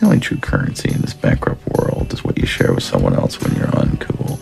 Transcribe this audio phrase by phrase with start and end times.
[0.00, 3.40] The only true currency in this bankrupt world is what you share with someone else
[3.40, 4.38] when you're uncool.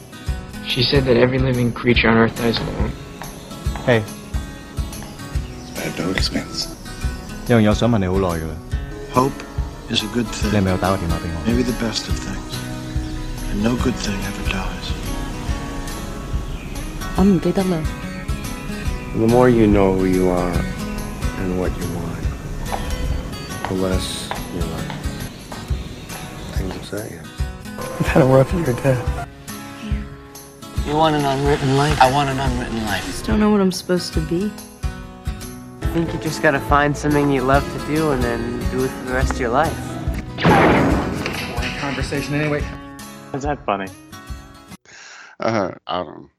[0.67, 2.91] She said that every living creature on Earth dies alone.
[3.87, 4.03] Hey，
[5.77, 6.69] At no expense.
[7.49, 8.55] 有样嘢我想问你好耐㗎啦，
[9.13, 9.33] Hope
[9.91, 10.63] is a good 你系 thing.
[10.63, 11.37] 咪有打个电话俾我？
[11.47, 12.55] Maybe the best of things.
[13.53, 14.91] And no good thing ever dies.
[17.17, 17.79] 我唔记得啦。
[19.17, 20.53] The more you know who you are
[21.39, 22.25] and what you want,
[23.69, 24.28] the less you let
[26.90, 27.20] things upset you.
[27.78, 29.28] I've had a rough year, Dad.
[30.86, 32.02] You want an unwritten life?
[32.02, 33.04] I want an unwritten life.
[33.04, 34.52] I Just don't know what I'm supposed to be.
[35.82, 38.90] I think you just gotta find something you love to do and then do it
[38.90, 39.76] for the rest of your life.
[41.80, 42.64] Conversation anyway.
[43.34, 43.88] Is that funny?
[45.40, 46.30] Uh, I don't.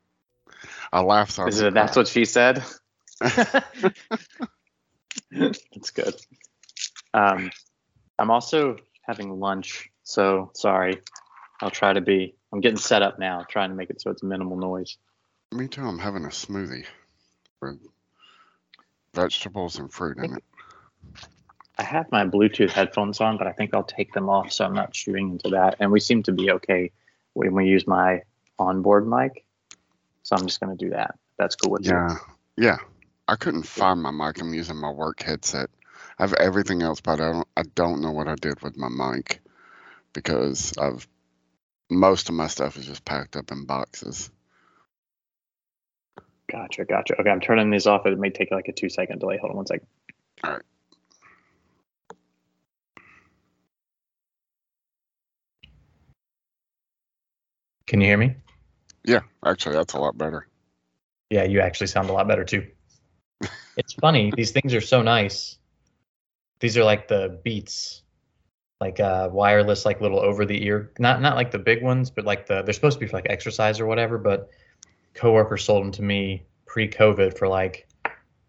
[0.93, 1.33] I laughed.
[1.33, 2.63] So Is was it that's what she said?
[5.31, 6.15] That's good.
[7.15, 7.51] Um,
[8.19, 11.01] I'm also having lunch, so sorry.
[11.61, 12.35] I'll try to be.
[12.53, 14.97] I'm getting set up now, trying to make it so it's minimal noise.
[15.53, 15.83] Me too.
[15.83, 16.85] I'm having a smoothie
[17.61, 17.79] with
[19.15, 20.45] vegetables and fruit in it.
[21.79, 24.75] I have my Bluetooth headphones on, but I think I'll take them off so I'm
[24.75, 25.77] not shooting into that.
[25.81, 26.91] And we seem to be okay
[27.35, 28.23] when we use my
[28.59, 29.45] onboard mic,
[30.23, 31.15] so I'm just gonna do that.
[31.39, 31.93] That's cool with you.
[31.93, 32.17] Yeah,
[32.57, 32.79] yeah.
[33.29, 34.41] I couldn't find my mic.
[34.41, 35.71] I'm using my work headset.
[36.19, 37.49] I have everything else, but I don't.
[37.57, 39.41] I don't know what I did with my mic
[40.13, 41.07] because I've
[41.91, 44.31] most of my stuff is just packed up in boxes.
[46.51, 47.21] Gotcha, gotcha.
[47.21, 48.07] Okay, I'm turning these off.
[48.07, 49.39] It may take like a two second delay.
[49.39, 49.87] Hold on one second.
[50.43, 50.63] All right.
[57.87, 58.37] Can you hear me?
[59.05, 60.47] Yeah, actually, that's a lot better.
[61.29, 62.67] Yeah, you actually sound a lot better too.
[63.77, 65.59] it's funny, these things are so nice.
[66.61, 68.03] These are like the Beats,
[68.81, 70.91] like uh wireless, like little over the ear.
[70.99, 73.27] Not not like the big ones, but like the they're supposed to be for like
[73.29, 74.19] exercise or whatever.
[74.19, 74.51] But
[75.15, 77.89] coworker sold them to me pre-COVID for like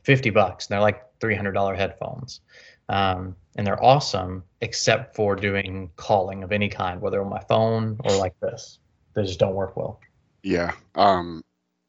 [0.04, 0.68] fifty bucks.
[0.68, 2.42] And they're like three hundred dollar headphones,
[2.90, 7.98] um, and they're awesome except for doing calling of any kind, whether on my phone
[8.06, 8.80] or like this.
[9.14, 10.00] They just don't work well.
[10.44, 10.72] Yeah.
[10.96, 11.44] Um,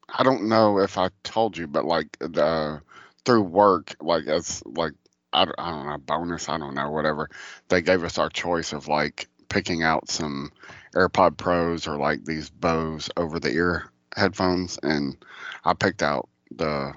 [0.08, 2.80] I don't know if I told you, but like the
[3.24, 4.92] through work, like as like
[5.32, 7.30] I, I don't know bonus, I don't know whatever.
[7.68, 10.52] They gave us our choice of like picking out some
[10.94, 15.16] AirPod Pros or like these Bose over the ear headphones, and
[15.64, 16.92] I picked out the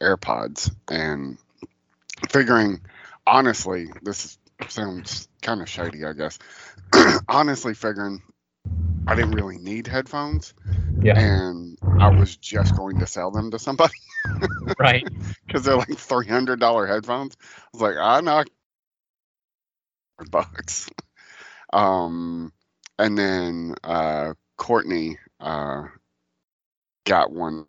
[0.00, 1.38] AirPods and
[2.30, 2.80] figuring
[3.26, 4.38] honestly, this
[4.68, 6.38] sounds kind of shady, I guess.
[7.28, 8.22] honestly, figuring
[9.06, 10.54] I didn't really need headphones
[11.00, 11.16] Yeah.
[11.16, 13.94] and I was just going to sell them to somebody
[14.78, 15.08] Right.
[15.46, 17.36] because they're like three hundred dollar headphones.
[17.42, 18.44] I was like, I know,
[20.30, 20.90] bucks.
[21.72, 22.52] Um,
[22.98, 25.84] and then uh, Courtney uh,
[27.06, 27.66] got one.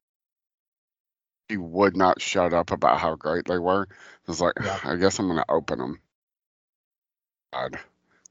[1.49, 3.87] He would not shut up about how great they were.
[3.91, 3.95] I
[4.27, 4.79] was like, Yeah.
[4.85, 6.01] I guess I'm gonna open them.
[7.53, 7.79] God,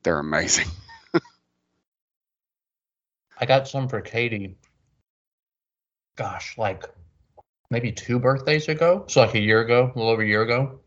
[0.04, 0.68] they're amazing.
[3.38, 4.56] I got some for Katie.
[6.16, 6.84] Gosh, like
[7.71, 9.04] maybe two birthdays ago.
[9.09, 10.81] So like a year ago, a little over a year ago.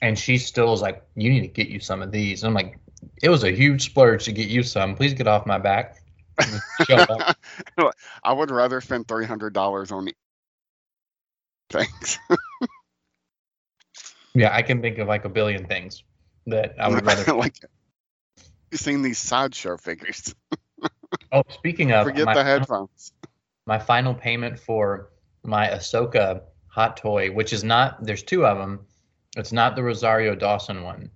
[0.00, 2.42] And she still is like, you need to get you some of these.
[2.42, 2.78] And I'm like,
[3.22, 4.94] it was a huge splurge to get you some.
[4.94, 5.96] Please get off my back.
[6.40, 7.36] And just showed up.
[8.22, 10.08] I would rather spend three hundred dollars on
[11.70, 12.18] things.
[14.34, 16.04] yeah, I can think of like a billion things
[16.46, 17.32] that I would rather.
[17.36, 17.56] like
[18.70, 20.32] you seen these sideshow figures.
[21.32, 23.12] Oh, speaking of, Forget my the headphones.
[23.68, 25.10] My final payment for
[25.44, 28.80] my Ahsoka hot toy, which is not there's two of them.
[29.36, 31.10] It's not the Rosario Dawson one.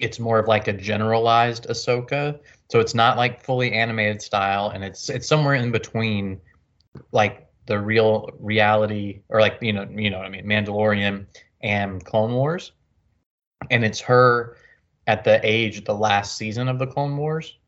[0.00, 2.40] It's more of like a generalized Ahsoka.
[2.70, 6.40] So it's not like fully animated style and it's it's somewhere in between
[7.12, 11.26] like the real reality or like you know, you know what I mean, Mandalorian
[11.60, 12.72] and Clone Wars.
[13.70, 14.56] And it's her
[15.06, 17.58] at the age the last season of the Clone Wars.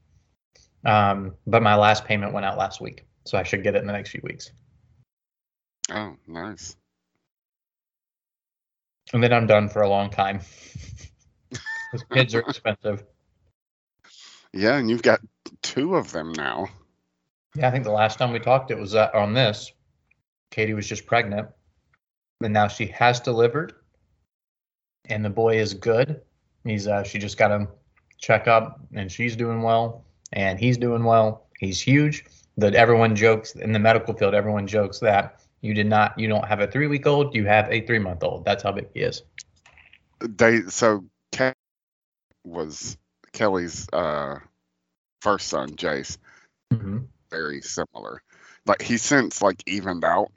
[0.86, 3.86] Um, but my last payment went out last week, so I should get it in
[3.86, 4.50] the next few weeks.
[5.90, 6.76] Oh, nice.
[9.12, 10.40] And then I'm done for a long time.
[11.90, 13.02] Because kids are expensive.
[14.52, 15.20] Yeah, and you've got
[15.62, 16.68] two of them now.
[17.54, 19.72] Yeah, I think the last time we talked, it was uh, on this.
[20.50, 21.48] Katie was just pregnant,
[22.42, 23.72] and now she has delivered,
[25.06, 26.20] and the boy is good.
[26.62, 27.68] He's uh, she just got him
[28.18, 31.46] check up, and she's doing well, and he's doing well.
[31.58, 32.26] He's huge.
[32.58, 34.34] That everyone jokes in the medical field.
[34.34, 37.70] Everyone jokes that you did not, you don't have a three week old, you have
[37.70, 38.44] a three month old.
[38.44, 39.22] That's how big he is.
[40.20, 41.54] They so Kate
[42.44, 42.96] was
[43.32, 44.40] Kelly's uh,
[45.22, 46.18] first son, Jace,
[46.72, 47.06] Mhm.
[47.30, 48.22] very similar.
[48.66, 50.32] Like he's since like evened out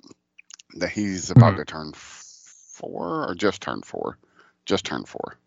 [0.76, 1.58] that he's about Mhm.
[1.58, 4.18] to turn four or just turned four,
[4.66, 5.38] just turned four.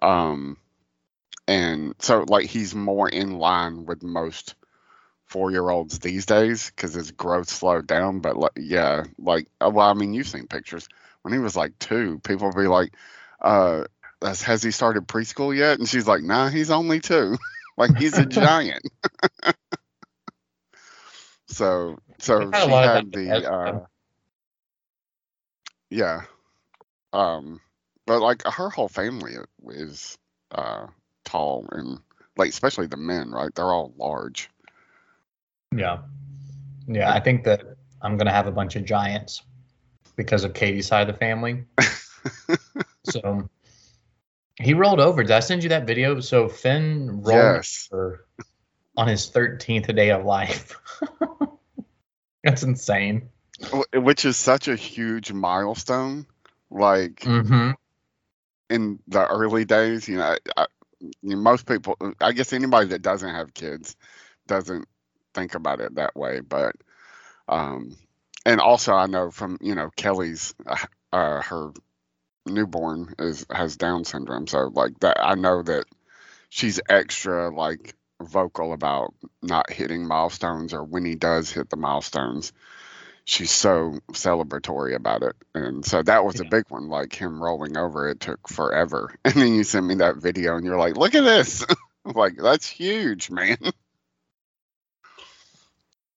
[0.00, 0.56] Um,
[1.48, 4.54] and so like he's more in line with most
[5.26, 8.20] four year olds these days because his growth slowed down.
[8.20, 10.88] But like, yeah, like uh, well, I mean, you've seen pictures
[11.22, 12.20] when he was like two.
[12.20, 12.94] People would be like,
[13.40, 13.84] uh,
[14.22, 15.78] has, he started preschool yet?
[15.78, 17.36] And she's like, nah, he's only two.
[17.76, 18.82] like he's a giant.
[21.48, 23.80] so so We've had a she had the uh,
[25.90, 26.22] yeah.
[27.12, 27.60] Um,
[28.06, 29.34] but like her whole family
[29.68, 30.18] is
[30.52, 30.86] uh
[31.24, 31.98] tall and
[32.36, 33.54] like especially the men, right?
[33.54, 34.50] They're all large.
[35.76, 35.98] Yeah.
[36.88, 37.62] Yeah, I think that
[38.00, 39.42] I'm gonna have a bunch of giants
[40.16, 41.64] because of Katie's side of the family.
[43.04, 43.48] so
[44.60, 45.22] he rolled over.
[45.22, 46.20] Did I send you that video?
[46.20, 47.26] So Finn rolled
[47.56, 47.88] Yes.
[47.92, 48.26] over
[48.96, 50.76] on his 13th day of life.
[52.44, 53.28] That's insane.
[53.92, 56.26] Which is such a huge milestone.
[56.70, 57.70] Like Mm-hmm.
[58.70, 60.66] in the early days, you know, I, I,
[61.00, 63.96] you know, most people, I guess anybody that doesn't have kids
[64.46, 64.86] doesn't
[65.36, 66.40] think about it that way.
[66.40, 66.76] But,
[67.48, 67.96] um,
[68.44, 70.76] and also I know from, you know, Kelly's, uh,
[71.12, 71.72] uh, her
[72.46, 74.46] newborn is, has Down syndrome.
[74.46, 75.84] So like that, I know that
[76.48, 82.52] she's extra like vocal about not hitting milestones or when he does hit the milestones
[83.26, 85.36] she's so celebratory about it.
[85.54, 88.08] And so that was a big one, like him rolling over.
[88.08, 89.14] It took forever.
[89.26, 91.66] And then you sent me that video and you're like, look at this.
[92.04, 93.58] like, that's huge, man.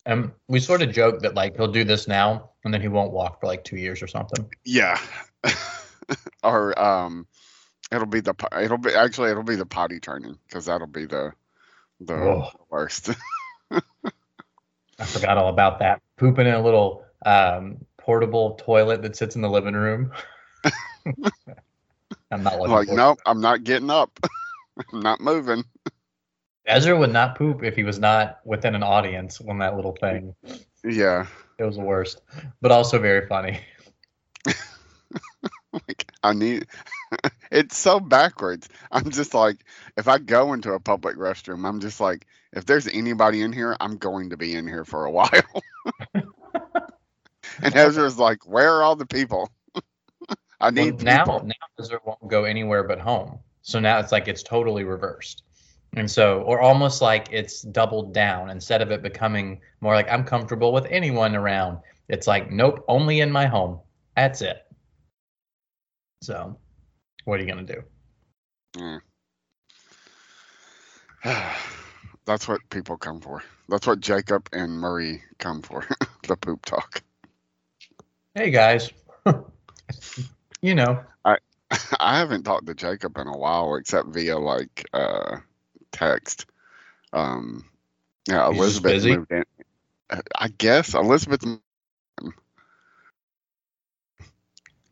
[0.10, 3.12] And we sort of joke that like he'll do this now and then he won't
[3.12, 4.50] walk for like two years or something.
[4.66, 5.00] Yeah.
[6.44, 7.28] or um
[7.92, 11.32] it'll be the it'll be actually it'll be the potty training because that'll be the
[12.00, 12.50] the Whoa.
[12.72, 13.12] worst.
[13.72, 16.02] I forgot all about that.
[16.18, 20.12] Pooping in a little um, portable toilet that sits in the living room.
[22.32, 24.20] I'm not looking like, nope, I'm not getting up.
[24.92, 25.66] I'm not moving.
[26.70, 30.36] Ezra would not poop if he was not within an audience on that little thing.
[30.84, 31.28] Yeah.
[31.58, 32.22] It was the worst,
[32.62, 33.60] but also very funny.
[35.74, 36.68] like I need
[37.52, 38.70] it's so backwards.
[38.92, 39.58] I'm just like
[39.98, 43.76] if I go into a public restroom, I'm just like if there's anybody in here,
[43.80, 45.30] I'm going to be in here for a while.
[47.62, 49.52] and Ezra's like, "Where are all the people?
[50.60, 53.40] I Well, need now, people." now Ezra won't go anywhere but home.
[53.62, 55.44] So now it's like it's totally reversed.
[55.94, 60.24] And so, or almost like it's doubled down instead of it becoming more like I'm
[60.24, 61.80] comfortable with anyone around.
[62.08, 63.80] It's like, nope, only in my home.
[64.16, 64.66] That's it.
[66.22, 66.58] So,
[67.26, 67.74] what are you going to
[68.76, 69.02] do?
[71.24, 71.54] Mm.
[72.26, 73.44] That's what people come for.
[73.70, 75.88] That's what Jacob and Murray come for.
[76.28, 77.02] the poop talk.
[78.36, 78.92] Hey, guys.
[80.62, 81.04] you know,
[82.00, 85.38] I haven't talked to Jacob in a while, except via like uh,
[85.92, 86.46] text.
[87.14, 87.66] Um,
[88.28, 89.44] yeah, Elizabeth moved in.
[90.38, 91.44] I guess Elizabeth.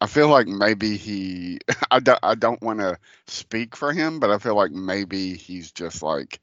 [0.01, 1.59] I feel like maybe he.
[1.91, 2.19] I don't.
[2.23, 2.97] I don't want to
[3.27, 6.39] speak for him, but I feel like maybe he's just like.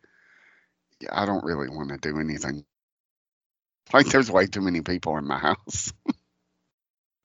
[1.00, 2.64] Yeah, I don't really want to do anything.
[3.92, 5.92] Like, there's way too many people in my house.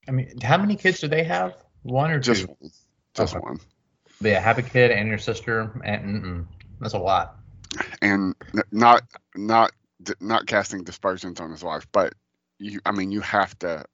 [0.08, 1.56] I mean, how many kids do they have?
[1.84, 2.50] One or Just, two?
[3.16, 3.40] just Okay.
[3.40, 3.60] one.
[4.22, 6.48] Yeah, have a kid and your sister, and mm-mm,
[6.80, 7.36] that's a lot.
[8.02, 8.36] and
[8.72, 9.04] not
[9.36, 9.72] not
[10.20, 12.14] not casting dispersions on his wife, but
[12.60, 13.86] you I mean you have to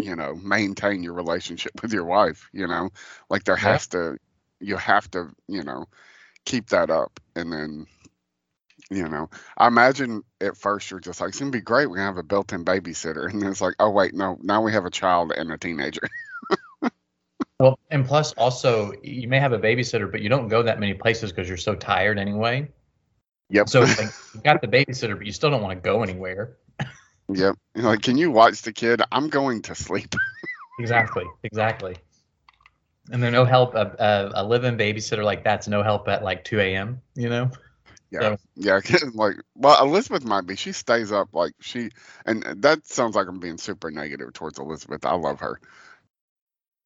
[0.00, 2.90] you know maintain your relationship with your wife, you know?
[3.30, 3.78] Like there Yeah.
[3.78, 4.18] has to
[4.60, 5.86] you have to, you know,
[6.44, 7.86] keep that up and then
[8.90, 11.88] you know, I imagine at first you're just like, it's gonna be great.
[11.88, 14.72] We're gonna have a built-in babysitter, and then it's like, oh wait, no, now we
[14.72, 16.02] have a child and a teenager.
[17.62, 20.94] Well, and plus, also, you may have a babysitter, but you don't go that many
[20.94, 22.68] places because you're so tired anyway.
[23.50, 23.68] Yep.
[23.68, 24.00] So like
[24.34, 26.56] you got the babysitter, but you still don't want to go anywhere.
[27.32, 27.54] yep.
[27.76, 29.00] You're like, can you watch the kid?
[29.12, 30.14] I'm going to sleep.
[30.80, 31.94] Exactly, exactly.
[33.12, 33.74] And there's no help.
[33.74, 37.00] Uh, uh, a, a, a live-in babysitter like that's no help at like 2 a.m.
[37.14, 37.50] You know.
[38.10, 38.80] Yeah, So- yeah.
[39.12, 40.56] Like, well, Elizabeth might be.
[40.56, 41.90] She stays up like she,
[42.26, 45.04] and that sounds like I'm being super negative towards Elizabeth.
[45.04, 45.60] I love her,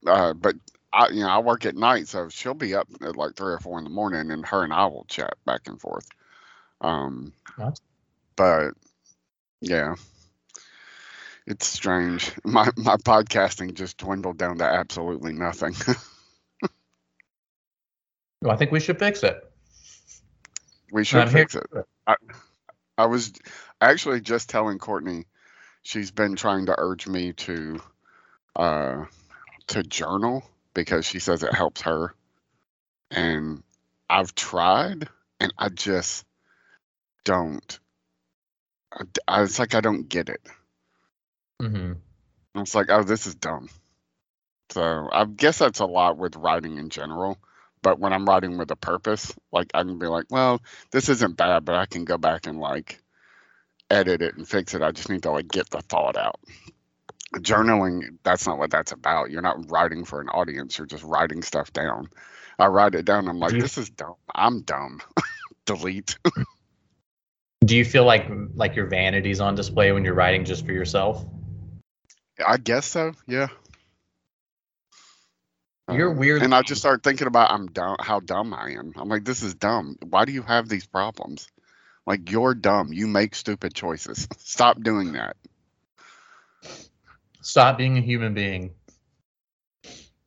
[0.07, 0.57] uh, but
[0.93, 3.61] I, you know, I work at night, so she'll be up at like three or
[3.61, 6.07] four in the morning, and her and I will chat back and forth.
[6.81, 7.81] Um, What?
[8.37, 8.73] but
[9.61, 9.95] yeah,
[11.47, 12.33] it's strange.
[12.45, 15.75] My my podcasting just dwindled down to absolutely nothing.
[18.43, 19.37] Well, I think we should fix it.
[20.93, 21.67] We should I'm fix it.
[22.07, 22.17] I,
[22.99, 23.33] I was
[23.81, 25.27] actually just telling Courtney
[25.83, 27.81] she's been trying to urge me to
[28.57, 29.05] uh
[29.69, 30.45] to journal
[30.75, 32.15] because she says it helps her.
[33.11, 33.63] And
[34.09, 35.09] I've tried
[35.41, 36.25] and I just
[37.25, 37.79] don't
[38.93, 40.43] I, I- it's like I don't get it.
[41.61, 41.93] hmm
[42.57, 43.69] It's like, oh, this is dumb.
[44.71, 47.39] So I guess that's a lot with writing in general.
[47.83, 51.37] But when I'm writing with a purpose, like I can be like, well, this isn't
[51.37, 53.01] bad, but I can go back and like
[53.91, 54.83] edit it and fix it.
[54.83, 56.41] I just need to like get the thought out.
[57.35, 59.31] Journaling, that's not what that's about.
[59.31, 62.09] You're not writing for an audience, you're just writing stuff down.
[62.59, 64.15] I write it down, I'm like, Do you- this is dumb.
[64.35, 65.01] I'm dumb.
[65.67, 66.17] Delete.
[67.65, 71.25] Do you feel like like your vanity's on display when you're writing just for yourself?
[72.47, 73.49] I guess so, yeah.
[75.91, 76.43] You're Um, weird.
[76.43, 78.93] And I just start thinking about I'm dumb, how dumb I am.
[78.97, 79.97] I'm like, this is dumb.
[80.09, 81.49] Why do you have these problems?
[82.07, 82.93] Like you're dumb.
[82.93, 84.29] You make stupid choices.
[84.39, 85.37] Stop doing that.
[87.47, 88.75] Stop being a human being.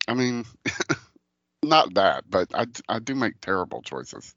[0.07, 0.45] I mean,
[1.63, 4.33] not that, but I I do make terrible choices.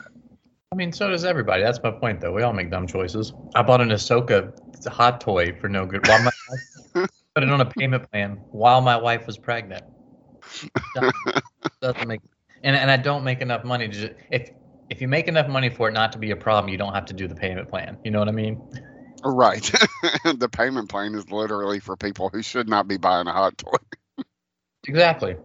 [0.00, 1.62] I mean, so does everybody.
[1.62, 2.32] That's my point, though.
[2.32, 3.34] We all make dumb choices.
[3.54, 4.50] I bought an Ahsoka
[4.88, 6.08] hot toy for no good.
[6.08, 6.30] While my
[6.94, 9.84] wife put it on a payment plan while my wife was pregnant.
[10.94, 11.14] Doesn't-
[11.82, 12.22] Doesn't make
[12.62, 14.48] and and I don't make enough money to just, if
[14.88, 17.04] if you make enough money for it not to be a problem, you don't have
[17.06, 17.98] to do the payment plan.
[18.04, 18.58] You know what I mean?
[19.24, 19.62] Right.
[20.36, 23.76] the payment plan is literally for people who should not be buying a hot toy.
[24.86, 25.36] Exactly.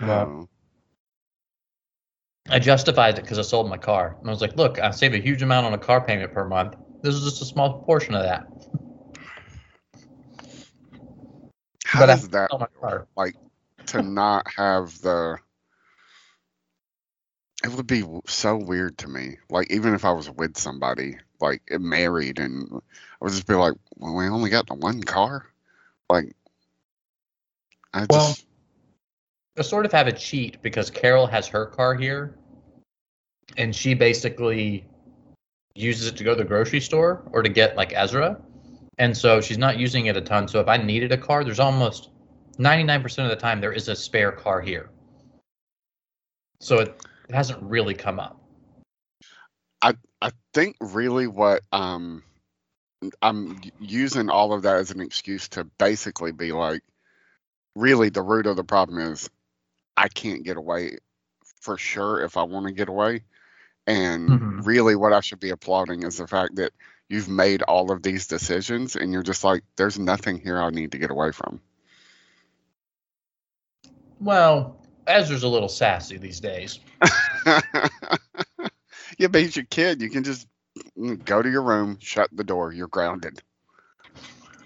[0.00, 0.48] Well, Um,
[2.50, 4.16] I justified it because I sold my car.
[4.20, 6.46] And I was like, look, I save a huge amount on a car payment per
[6.46, 6.76] month.
[7.02, 8.46] This is just a small portion of that.
[11.84, 12.52] how But does that
[13.16, 13.36] like
[13.86, 15.38] to not have the
[17.64, 21.62] it would be so weird to me like even if i was with somebody like
[21.78, 22.76] married and i
[23.20, 25.46] would just be like well we only got the one car
[26.10, 26.34] like
[27.94, 28.36] i just Well-
[29.58, 32.36] I sort of have a cheat because Carol has her car here,
[33.56, 34.86] and she basically
[35.74, 38.40] uses it to go to the grocery store or to get like Ezra,
[38.98, 40.46] and so she's not using it a ton.
[40.46, 42.10] So if I needed a car, there's almost
[42.58, 44.90] 99% of the time there is a spare car here.
[46.60, 48.40] So it, it hasn't really come up.
[49.82, 52.22] I I think really what um
[53.22, 56.82] I'm using all of that as an excuse to basically be like
[57.74, 59.30] really the root of the problem is
[59.96, 60.98] I can't get away
[61.60, 63.22] for sure if I want to get away.
[63.86, 64.66] And Mhm.
[64.66, 66.72] really what I should be applauding is the fact that
[67.08, 70.92] you've made all of these decisions and you're just like there's nothing here I need
[70.92, 71.60] to get away from.
[74.20, 76.80] Well, Ezra's a little sassy these days.
[79.22, 80.00] yeah, but he's your kid.
[80.00, 80.46] You can just
[81.24, 83.42] go to your room, shut the door, you're grounded.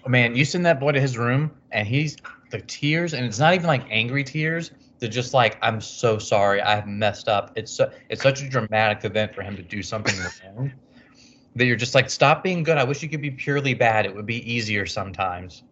[0.07, 2.17] Man, you send that boy to his room, and he's
[2.51, 4.71] the tears, and it's not even like angry tears.
[4.99, 8.49] They're just like, "I'm so sorry, I have messed up." It's so, it's such a
[8.49, 10.13] dramatic event for him to do something
[10.45, 10.71] wrong
[11.55, 12.77] that you're just like, "Stop being good.
[12.77, 14.05] I wish you could be purely bad.
[14.05, 15.63] It would be easier sometimes."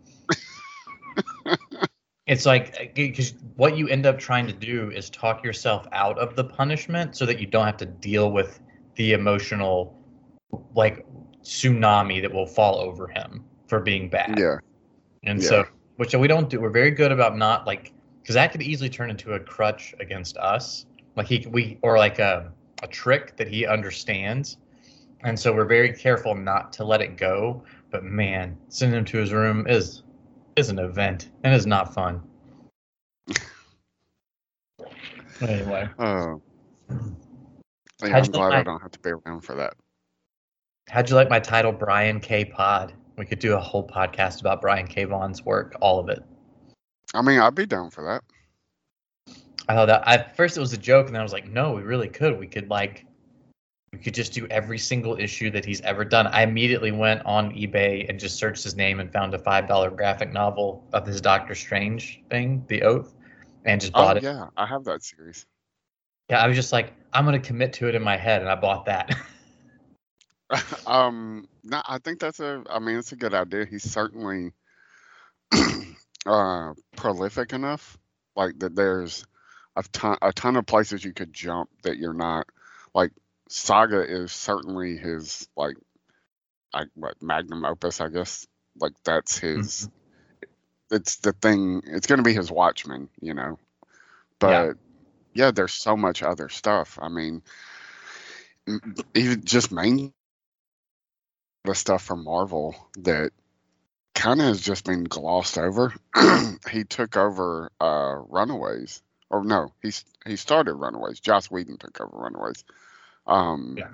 [2.25, 6.17] it's like eh, because what you end up trying to do is talk yourself out
[6.17, 8.61] of the punishment so that you don't have to deal with
[9.01, 9.97] the emotional
[10.75, 11.03] like
[11.41, 14.37] tsunami that will fall over him for being bad.
[14.37, 14.57] Yeah.
[15.23, 15.49] And Yeah.
[15.49, 15.65] so,
[15.95, 16.61] which we don't do.
[16.61, 20.37] We're very good about not like because that could easily turn into a crutch against
[20.37, 20.85] us.
[21.15, 22.51] Like he, we, or like a
[22.83, 24.57] a trick that he understands.
[25.23, 27.63] And so we're very careful not to let it go.
[27.89, 30.03] But man, sending him to his room is
[30.57, 32.21] is an event and is not fun.
[35.41, 36.39] anyway, Oh.
[38.01, 39.73] Yeah, I'm glad like I don't have to be around for that.
[40.89, 42.45] how'd you like my title, Brian K.
[42.45, 42.93] Pod?
[43.17, 45.03] We could do a whole podcast about Brian K.
[45.05, 46.23] Vaughan's work, all of it.
[47.13, 48.23] I mean, I'd be down for that.
[49.67, 51.73] I thought that at first it was a joke, and then I was like, no,
[51.73, 52.39] we really could.
[52.39, 53.05] We could like,
[53.93, 56.27] we could just do every single issue that he's ever done.
[56.27, 59.91] I immediately went on eBay and just searched his name and found a five dollar
[59.91, 63.13] graphic novel of his Doctor Strange thing, The Oath,
[63.65, 64.23] and just Oh bought it.
[64.23, 65.45] yeah, I have that series.
[66.31, 68.55] Yeah, I was just like, I'm gonna commit to it in my head, and I
[68.55, 69.13] bought that.
[70.87, 72.63] um, no, I think that's a.
[72.69, 73.65] I mean, it's a good idea.
[73.65, 74.53] He's certainly
[76.25, 77.97] uh prolific enough,
[78.37, 78.77] like that.
[78.77, 79.25] There's
[79.75, 82.47] a ton, a ton of places you could jump that you're not.
[82.95, 83.11] Like
[83.49, 85.75] Saga is certainly his like,
[86.73, 88.47] I what magnum opus, I guess.
[88.79, 89.89] Like that's his.
[90.91, 91.81] It's the thing.
[91.87, 93.59] It's going to be his Watchmen, you know.
[94.39, 94.73] But Yeah.
[95.33, 96.99] Yeah, there's so much other stuff.
[97.01, 97.43] I mean,
[99.15, 100.13] even just main
[101.65, 103.31] the stuff from Marvel that
[104.15, 105.93] kind of has just been glossed over.
[106.71, 109.91] he took over uh, Runaways, or no, he
[110.25, 111.19] he started Runaways.
[111.19, 112.63] Joss Whedon took over Runaways.
[113.27, 113.89] Um, Yeah.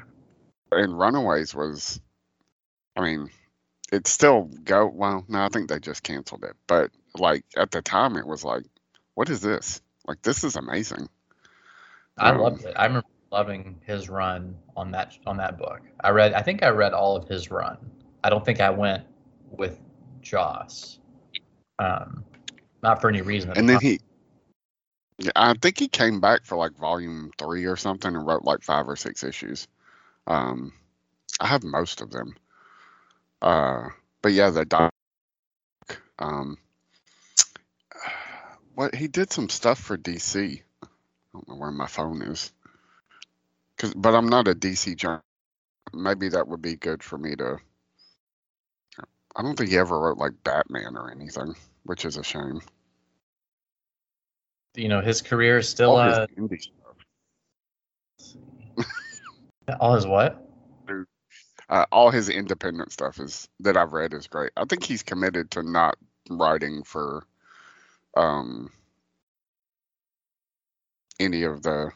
[0.71, 2.01] And Runaways was,
[2.97, 3.29] I mean,
[3.91, 5.25] it still go well.
[5.29, 6.55] No, I think they just canceled it.
[6.67, 8.65] But like at the time, it was like,
[9.15, 9.81] what is this?
[10.07, 11.09] Like this is amazing.
[12.17, 12.73] I Um, loved it.
[12.75, 15.81] I remember loving his run on that on that book.
[16.01, 16.33] I read.
[16.33, 17.77] I think I read all of his run.
[18.23, 19.05] I don't think I went
[19.51, 19.79] with
[20.21, 20.99] Joss.
[21.79, 22.23] Um,
[22.81, 23.51] not for any reason.
[23.55, 23.99] And then he,
[25.19, 28.63] yeah, I think he came back for like volume three or something and wrote like
[28.63, 29.67] five or six issues.
[30.25, 30.73] Um,
[31.39, 32.35] I have most of them.
[33.41, 33.89] Uh,
[34.21, 34.93] but yeah, the doc.
[36.19, 36.57] Um,
[38.75, 40.61] what he did some stuff for DC.
[41.37, 42.51] I don't know where my phone is.
[43.77, 45.21] Cause, but I'm not a DC journal.
[45.93, 47.57] Maybe that would be good for me to.
[49.35, 51.53] I don't think he ever wrote like Batman or anything,
[51.83, 52.61] which is a shame.
[54.75, 56.95] you know his career is still All his uh, indie stuff.
[59.79, 60.43] all his what?
[61.69, 64.51] uh, all his independent stuff is that I've read is great.
[64.57, 65.97] I think he's committed to not
[66.29, 67.25] writing for
[68.15, 68.69] um
[71.19, 71.91] any of the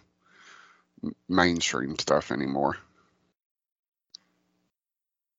[1.28, 2.78] mainstream stuff anymore.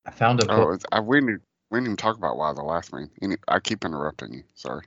[0.07, 0.83] I found a oh, book.
[0.85, 3.11] Oh, I we didn't we didn't even talk about Y the last man.
[3.23, 4.45] Any, I keep interrupting you.
[4.55, 4.85] Sorry.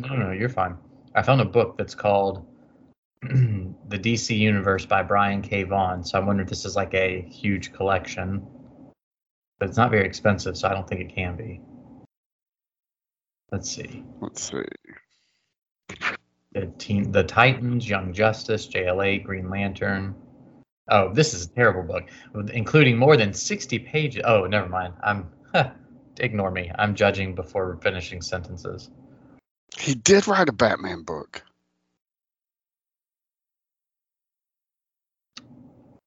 [0.00, 0.76] No, no, you're fine.
[1.14, 2.46] I found a book that's called
[3.22, 5.64] The DC Universe by Brian K.
[5.64, 6.04] Vaughan.
[6.04, 8.46] So I wonder if this is like a huge collection.
[9.58, 11.60] But it's not very expensive, so I don't think it can be.
[13.50, 14.04] Let's see.
[14.20, 14.64] Let's see.
[16.56, 20.14] The, teen, the Titans, Young Justice, JLA, Green Lantern.
[20.88, 22.04] Oh, this is a terrible book,
[22.50, 24.22] including more than 60 pages.
[24.24, 24.94] Oh, never mind.
[25.02, 25.30] I'm
[26.18, 26.72] ignore me.
[26.78, 28.88] I'm judging before finishing sentences.
[29.76, 31.42] He did write a Batman book.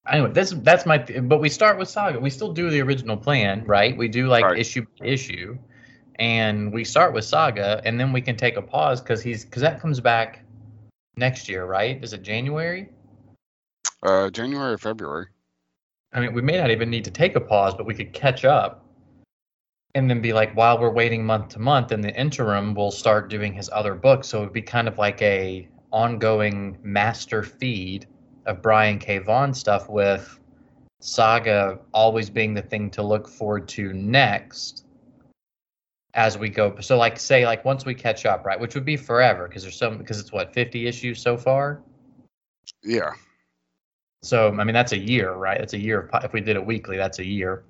[0.08, 0.98] anyway, this that's my.
[0.98, 2.20] th- But we start with Saga.
[2.20, 3.96] We still do the original plan, right?
[3.96, 4.58] We do like Right.
[4.58, 5.60] issue issue,
[6.20, 9.62] and we start with Saga, and then we can take a pause because he's because
[9.62, 10.44] that comes back
[11.16, 12.04] next year, right?
[12.04, 12.90] Is it January?
[14.04, 15.28] Uh, January or February.
[16.14, 18.44] I mean, we may not even need to take a pause, but we could catch
[18.44, 18.86] up
[19.96, 23.30] and then be like, while we're waiting month to month, in the interim, we'll start
[23.30, 24.28] doing his other books.
[24.28, 28.08] So it would be kind of like a ongoing master feed
[28.46, 29.20] of Brian K.
[29.20, 30.40] Vaughan stuff with
[31.00, 34.86] Saga always being the thing to look forward to next
[36.20, 36.76] as we go.
[36.82, 39.78] So like say like once we catch up, right, which would be forever because there's
[39.78, 41.82] some because it's what 50 issues so far.
[42.84, 43.12] Yeah.
[44.22, 45.58] So I mean that's a year, right?
[45.58, 46.10] That's a year.
[46.12, 47.64] of If we did it weekly, that's a year.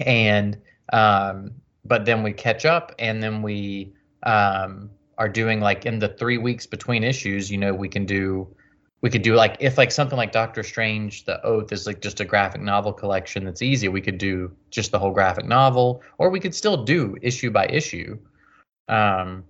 [0.00, 0.60] And
[0.92, 1.52] um,
[1.84, 3.92] but then we catch up, and then we
[4.24, 7.48] um, are doing like in the three weeks between issues.
[7.48, 8.48] You know, we can do
[9.02, 12.20] we could do like if like something like Doctor Strange, The Oath is like just
[12.20, 13.88] a graphic novel collection that's easy.
[13.88, 17.66] We could do just the whole graphic novel, or we could still do issue by
[17.66, 18.16] issue.
[18.88, 19.44] Um,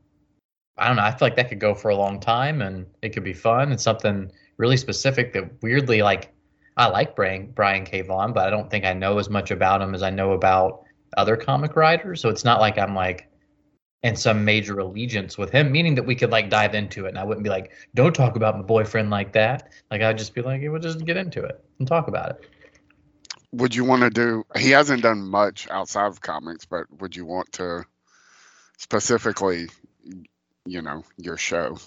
[0.78, 1.02] I don't know.
[1.02, 3.72] I feel like that could go for a long time, and it could be fun.
[3.72, 6.32] It's something really specific that weirdly like
[6.78, 8.00] I like Brian Brian K.
[8.00, 10.84] Vaughan, but I don't think I know as much about him as I know about
[11.18, 12.22] other comic writers.
[12.22, 13.28] So it's not like I'm like
[14.02, 17.18] in some major allegiance with him, meaning that we could like dive into it, and
[17.18, 20.42] I wouldn't be like, "Don't talk about my boyfriend like that." Like I'd just be
[20.42, 22.50] like, "Yeah, "We'll just get into it and talk about it."
[23.52, 24.44] Would you want to do?
[24.56, 27.84] He hasn't done much outside of comics, but would you want to
[28.78, 29.68] specifically,
[30.64, 31.78] you know, your show?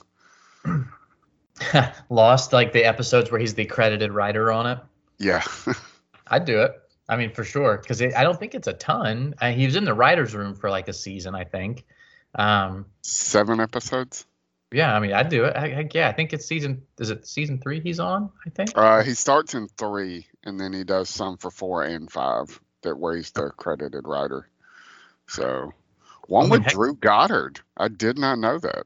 [2.09, 4.79] Lost like the episodes where he's the credited writer on it.
[5.17, 5.43] Yeah.
[6.27, 6.71] I'd do it.
[7.07, 9.35] I mean, for sure, because I don't think it's a ton.
[9.39, 11.85] Uh, he was in the writers' room for like a season, I think.
[12.35, 14.25] Um, Seven episodes.
[14.71, 15.55] yeah, I mean, I'd do it.
[15.55, 16.81] I, I, yeah, I think it's season.
[16.99, 17.79] Is it season three?
[17.79, 18.29] He's on.
[18.45, 18.71] I think.
[18.75, 22.59] Uh, he starts in three, and then he does some for four and five.
[22.81, 24.47] That where he's the credited writer.
[25.27, 25.73] So,
[26.27, 27.61] one mean, with heck- Drew Goddard.
[27.77, 28.85] I did not know that.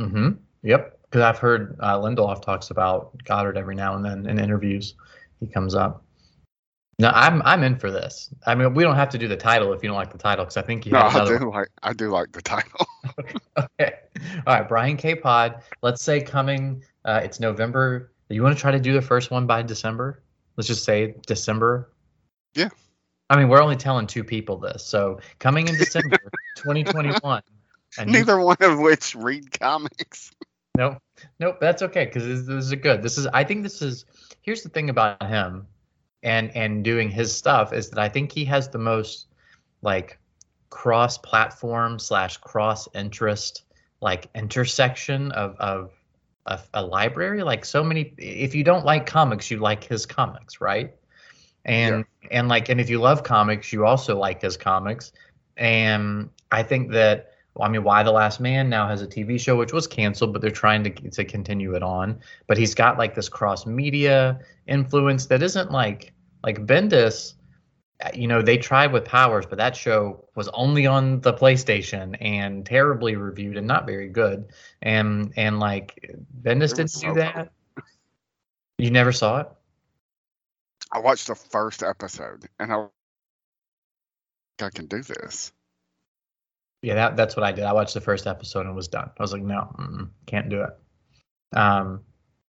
[0.00, 0.30] Mm-hmm.
[0.62, 0.98] Yep.
[1.04, 4.94] Because I've heard uh, Lindelof talks about Goddard every now and then in interviews.
[5.40, 6.02] He comes up.
[6.98, 8.30] No, I'm I'm in for this.
[8.46, 10.44] I mean, we don't have to do the title if you don't like the title,
[10.46, 12.86] because I think you No, have I do like I do like the title.
[13.58, 13.92] Okay.
[14.46, 15.14] All right, Brian K.
[15.14, 15.62] Pod.
[15.82, 16.82] Let's say coming.
[17.04, 18.12] Uh, it's November.
[18.28, 20.22] You want to try to do the first one by December?
[20.56, 21.92] Let's just say December.
[22.54, 22.68] Yeah.
[23.30, 26.16] I mean, we're only telling two people this, so coming in December
[26.56, 27.42] 2021.
[27.98, 30.32] And you- Neither one of which read comics.
[30.76, 30.98] Nope,
[31.40, 31.58] nope.
[31.60, 33.02] That's okay because this, this is a good.
[33.02, 33.26] This is.
[33.28, 34.04] I think this is.
[34.42, 35.66] Here's the thing about him,
[36.26, 39.28] and and doing his stuff is that I think he has the most
[39.80, 40.18] like
[40.70, 43.62] cross-platform slash cross-interest
[44.00, 45.92] like intersection of of
[46.46, 47.42] a, a library.
[47.42, 48.12] Like so many.
[48.18, 50.94] If you don't like comics, you like his comics, right?
[51.64, 55.12] And and like and if you love comics, you also like his comics.
[55.56, 59.40] And I think that well, I mean, Y the Last Man now has a TV
[59.40, 62.18] show which was canceled, but they're trying to to continue it on.
[62.48, 66.12] But he's got like this cross media influence that isn't like
[66.46, 67.34] like Bendis.
[68.02, 72.16] uh, You know, they tried with Powers, but that show was only on the PlayStation
[72.20, 74.46] and terribly reviewed and not very good.
[74.80, 77.52] And and like Bendis didn't do that.
[78.78, 79.48] You never saw it.
[80.92, 82.86] I watched the first episode and I
[84.62, 85.52] I can do this.
[86.82, 87.64] Yeah, that, that's what I did.
[87.64, 89.10] I watched the first episode and was done.
[89.18, 90.70] I was like, no, can't do it.
[91.56, 92.02] Um,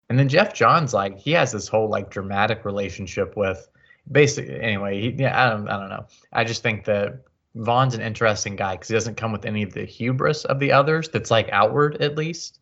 [0.09, 3.68] and then Geoff Johns, like, he has this whole like dramatic relationship with,
[4.10, 4.60] basically.
[4.60, 6.06] Anyway, he, yeah, I don't, I don't know.
[6.32, 9.72] I just think that Vaughan's an interesting guy because he doesn't come with any of
[9.72, 11.08] the hubris of the others.
[11.08, 12.60] That's like outward at least,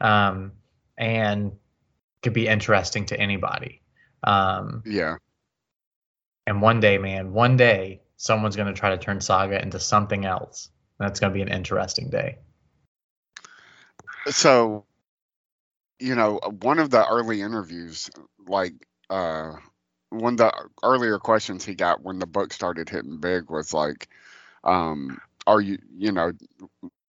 [0.00, 0.52] um,
[0.98, 1.52] and
[2.22, 3.82] could be interesting to anybody.
[4.22, 5.16] Um, Yeah.
[6.46, 10.24] and one day, man, one day, someone's going to try to turn Saga into something
[10.24, 10.70] else.
[10.98, 12.38] That's going to be an interesting day.
[14.28, 14.86] So,
[15.98, 18.10] you know, one of the early interviews,
[18.46, 18.74] like
[19.10, 19.52] uh
[20.14, 24.08] one of the earlier questions he got when the book started hitting big was like,
[24.62, 26.32] um, are you, you know,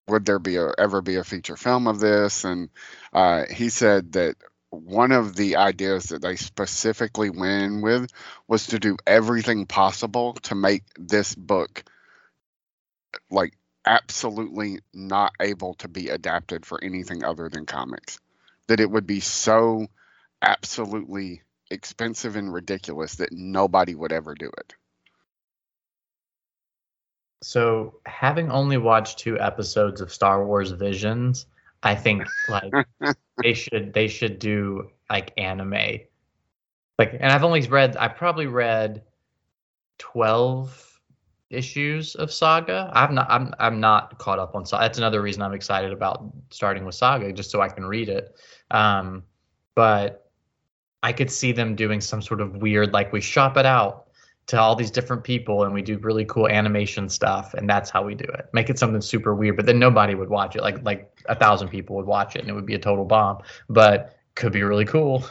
[0.08, 2.44] would there be a, ever be a feature film of this?
[2.44, 2.70] And
[3.14, 4.36] uh, he said that
[4.70, 8.12] one of the ideas that they specifically went in with
[8.48, 11.84] was to do everything possible to make this book
[13.30, 13.54] like
[13.86, 18.20] absolutely not able to be adapted for anything other than comics.
[18.68, 19.88] That it would be so
[20.42, 24.76] absolutely expensive and ridiculous that nobody would ever do it.
[27.42, 31.46] So, having only watched two episodes of Star Wars Visions,
[31.84, 32.74] I think like
[33.42, 36.00] they should they should do like anime.
[36.98, 39.04] Like, and I've only read I probably read
[39.98, 41.00] twelve
[41.50, 42.90] issues of Saga.
[42.94, 44.84] I'm not I'm I'm not caught up on Saga.
[44.84, 48.36] That's another reason I'm excited about starting with Saga, just so I can read it.
[48.72, 49.24] Um,
[49.76, 50.25] but
[51.04, 54.06] I could see them doing some sort of weird, like we shop it out
[54.48, 58.04] to all these different people and we do really cool animation stuff and that's how
[58.04, 60.82] we do it make it something super weird but then nobody would watch it like
[60.84, 64.16] like a thousand people would watch it and it would be a total bomb but
[64.36, 65.26] could be really cool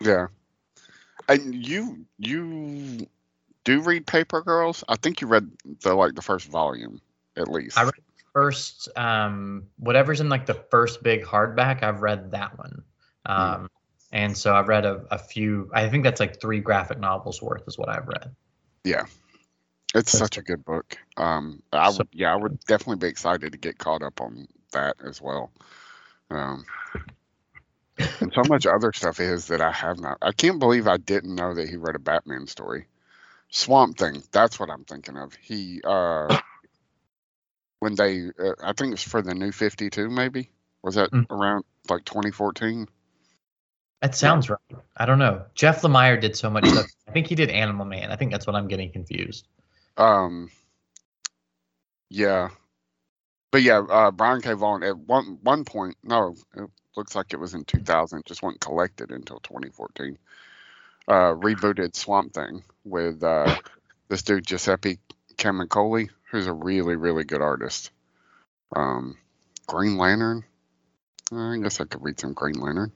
[0.00, 0.28] Yeah.
[1.28, 3.06] And you you
[3.64, 4.84] do read Paper Girls?
[4.88, 5.50] I think you read
[5.82, 7.00] the like the first volume
[7.36, 7.76] at least.
[7.76, 7.92] i read
[8.32, 12.82] first um whatever's in like the first big hardback i've read that one
[13.26, 13.68] um
[14.12, 17.62] and so i've read a, a few i think that's like three graphic novels worth
[17.66, 18.34] is what i've read
[18.84, 19.04] Yeah.
[19.94, 20.96] It's That's- such a good book.
[21.16, 24.46] Um I So- would yeah, I would definitely be excited to get caught up on
[24.72, 25.50] that as well.
[26.30, 26.64] Um
[28.20, 30.18] and so much other stuff is that I have not.
[30.20, 32.86] I can't believe I didn't know that he read a Batman story.
[33.48, 34.22] Swamp Thing.
[34.32, 35.34] That's what I'm thinking of.
[35.34, 36.36] He uh
[37.78, 40.50] when they uh, I think it's for the new 52 maybe.
[40.82, 41.30] Was that Mm.
[41.30, 42.86] around like 2014?
[44.02, 44.58] That sounds right
[44.98, 48.12] i don't know jeff lemire did so much stuff i think he did animal man
[48.12, 49.48] i think that's what i'm getting confused
[49.96, 50.50] Um,
[52.10, 52.50] yeah,
[53.50, 54.52] but yeah, uh, Brian K.
[54.52, 58.60] Vaughan at one one point, no, it looks like it was in 2000, just wasn't
[58.60, 60.18] collected until 2014.
[61.08, 63.56] Uh, rebooted Swamp Thing with uh,
[64.08, 64.98] this dude Giuseppe
[65.36, 67.90] Camuncoli, who's a really really good artist.
[68.74, 69.16] Um,
[69.66, 70.44] Green Lantern.
[71.32, 72.92] I guess I could read some Green Lantern.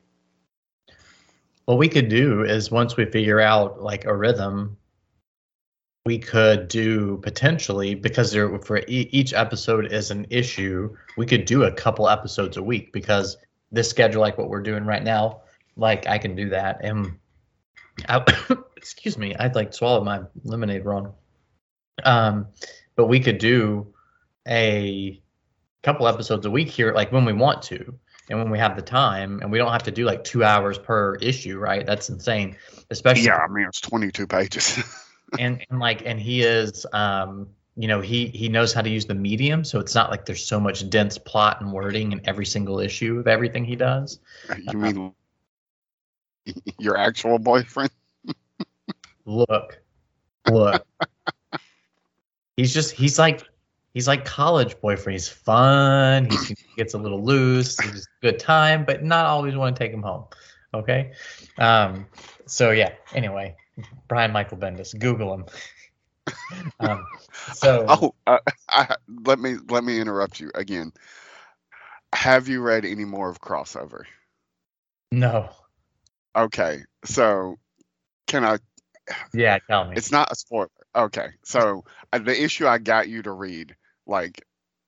[1.70, 4.76] What we could do is once we figure out like a rhythm,
[6.04, 10.96] we could do potentially because there for e- each episode is an issue.
[11.16, 13.36] We could do a couple episodes a week because
[13.70, 15.42] this schedule, like what we're doing right now,
[15.76, 16.80] like I can do that.
[16.82, 17.16] And
[18.08, 18.24] I,
[18.76, 21.14] excuse me, I'd like swallow my lemonade wrong.
[22.02, 22.48] Um,
[22.96, 23.94] but we could do
[24.48, 25.22] a
[25.84, 27.94] couple episodes a week here, like when we want to
[28.30, 30.78] and when we have the time and we don't have to do like two hours
[30.78, 32.56] per issue right that's insane
[32.90, 34.78] especially Yeah, I mean it's 22 pages.
[35.38, 39.04] and, and like and he is um you know he he knows how to use
[39.06, 42.46] the medium so it's not like there's so much dense plot and wording in every
[42.46, 44.20] single issue of everything he does
[44.56, 45.12] you mean
[46.78, 47.90] your actual boyfriend?
[49.24, 49.80] look
[50.48, 50.84] look
[52.56, 53.44] he's just he's like
[53.94, 55.14] he's like college boyfriend.
[55.14, 56.28] He's fun.
[56.30, 57.78] He gets a little loose.
[57.78, 60.24] He's a good time, but not always want to take him home.
[60.72, 61.12] Okay.
[61.58, 62.06] Um,
[62.46, 62.92] so yeah.
[63.14, 63.56] Anyway,
[64.08, 64.98] Brian Michael Bendis.
[64.98, 65.44] Google him.
[66.80, 67.06] um,
[67.54, 70.92] so Oh, uh, I, let me let me interrupt you again.
[72.12, 74.04] Have you read any more of crossover?
[75.12, 75.50] no.
[76.36, 77.58] Okay, so
[78.28, 78.58] can I?
[79.34, 79.96] Yeah, tell me.
[79.96, 80.70] It's not a spoiler.
[80.94, 83.74] Okay, so uh, the issue I got you to read,
[84.06, 84.44] like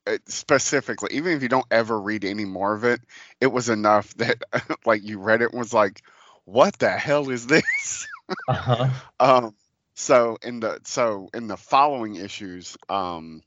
[0.06, 3.00] it, specifically, even if you don't ever read any more of it,
[3.40, 4.42] it was enough that
[4.84, 6.02] like you read it and was like,
[6.44, 8.06] what the hell is this?
[8.48, 8.88] uh-huh.
[9.20, 9.54] um,
[9.94, 13.42] so in the so in the following issues, um,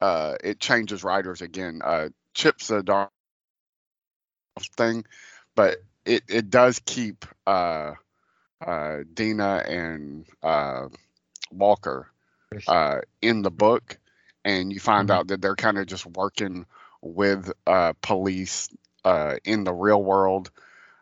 [0.00, 1.80] uh, it changes writers again.
[1.84, 3.08] Uh, Chip Zdarsky
[4.76, 5.04] thing,
[5.54, 7.92] but it it does keep uh,
[8.64, 10.88] uh, Deena and uh,
[11.50, 12.10] Walker
[12.66, 13.98] uh, in the book,
[14.46, 16.66] and you find out that they're kind of just working
[17.02, 18.68] with uh, police
[19.04, 20.52] uh, in the real world.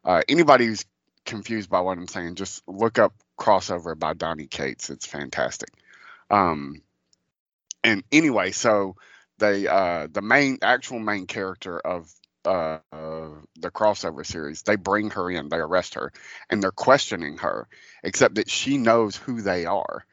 [0.02, 0.86] Uh, anybody who's
[1.26, 4.88] confused by what I'm saying, just look up crossover by Donny Cates.
[4.88, 5.68] It's fantastic.
[6.30, 6.80] Um,
[7.84, 8.96] and anyway, so
[9.36, 12.10] they uh, the main actual main character of
[12.46, 13.28] uh, uh,
[13.58, 16.12] the crossover series, they bring her in, they arrest her,
[16.48, 17.68] and they're questioning her,
[18.02, 20.04] except that she knows who they are.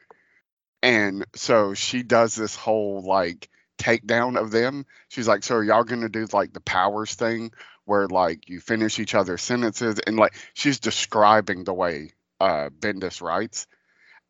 [0.82, 4.86] And so she does this whole like takedown of them.
[5.08, 7.52] She's like, So are y'all gonna do like the powers thing
[7.84, 13.20] where like you finish each other's sentences and like she's describing the way uh Bendis
[13.22, 13.66] writes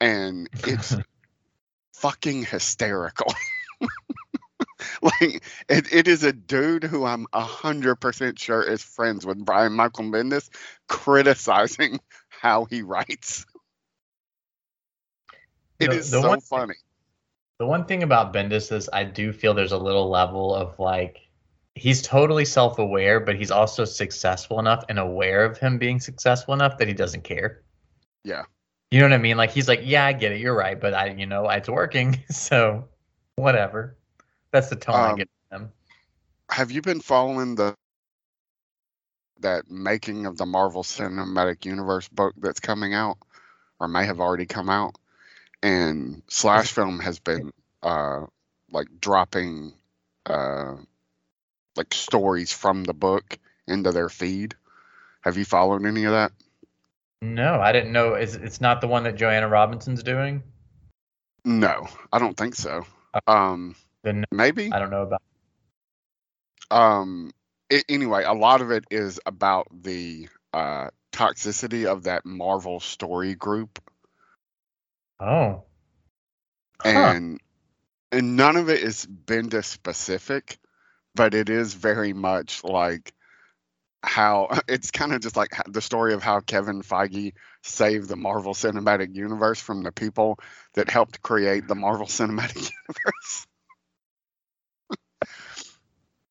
[0.01, 0.97] and it's
[1.95, 3.33] fucking hysterical.
[5.03, 9.45] like it, it is a dude who I'm a hundred percent sure is friends with
[9.45, 10.49] Brian Michael Bendis
[10.89, 13.47] criticizing how he writes.
[15.83, 16.75] It The- is the so one funny.
[17.59, 21.29] The one thing about Bendis is I do feel there's a little level of like
[21.75, 26.77] he's totally self-aware, but he's also successful enough and aware of him being successful enough
[26.79, 27.63] that he doesn't care.
[28.25, 28.43] Yeah.
[28.91, 29.37] You know what I mean?
[29.37, 32.23] Like he's like, yeah, I get it, you're right, but I, you know, it's working,
[32.31, 32.89] so
[33.37, 33.97] whatever.
[34.51, 35.73] That's the tone I Um, get from him.
[36.51, 37.75] Have you been following the
[39.41, 43.17] that making of the Marvel Cinematic Universe book that's coming out,
[43.81, 44.97] or may have already come out?
[45.63, 48.27] And Slash Film has been uh
[48.71, 49.73] like dropping
[50.27, 50.77] uh
[51.77, 54.55] like stories from the book into their feed.
[55.23, 56.33] Have you followed any of that?
[57.21, 58.15] No, I didn't know.
[58.15, 60.43] Is it's not the one that Joanna Robinson's doing?
[61.45, 62.85] No, I don't think so.
[63.27, 64.73] Um, Then maybe.
[64.73, 65.23] I don't know about.
[66.71, 67.31] um
[67.71, 73.35] a- anyway a lot of it is about the uh toxicity of that marvel story
[73.35, 73.79] group
[75.23, 75.65] Oh.
[76.83, 76.89] Huh.
[76.89, 77.41] and
[78.11, 80.59] and none of it is bendis specific
[81.15, 83.13] but it is very much like
[84.03, 88.55] how it's kind of just like the story of how Kevin Feige saved the Marvel
[88.55, 90.39] Cinematic Universe from the people
[90.75, 93.47] that helped create the Marvel Cinematic Universe.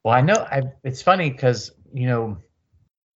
[0.03, 0.33] Well, I know.
[0.33, 2.37] I it's funny because you know,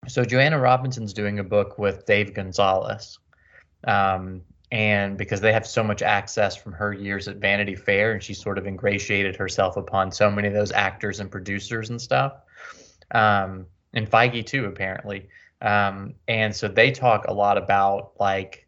[0.07, 3.19] so Joanna Robinson's doing a book with Dave Gonzales,
[3.88, 8.23] um, and because they have so much access from her years at Vanity Fair, and
[8.23, 12.34] she sort of ingratiated herself upon so many of those actors and producers and stuff,
[13.12, 15.30] um, and Feige too apparently,
[15.62, 18.67] um, and so they talk a lot about like,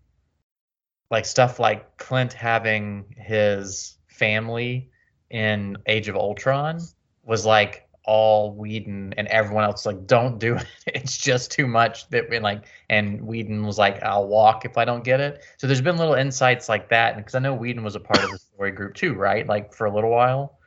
[1.10, 4.90] like stuff like Clint having his family
[5.30, 6.80] in Age of Ultron
[7.24, 10.66] was like all Whedon and everyone else like don't do it.
[10.88, 14.86] It's just too much that and like and Whedon was like I'll walk if I
[14.86, 15.44] don't get it.
[15.58, 18.32] So there's been little insights like that because I know Whedon was a part of
[18.32, 19.46] the story group too, right?
[19.46, 20.58] Like for a little while.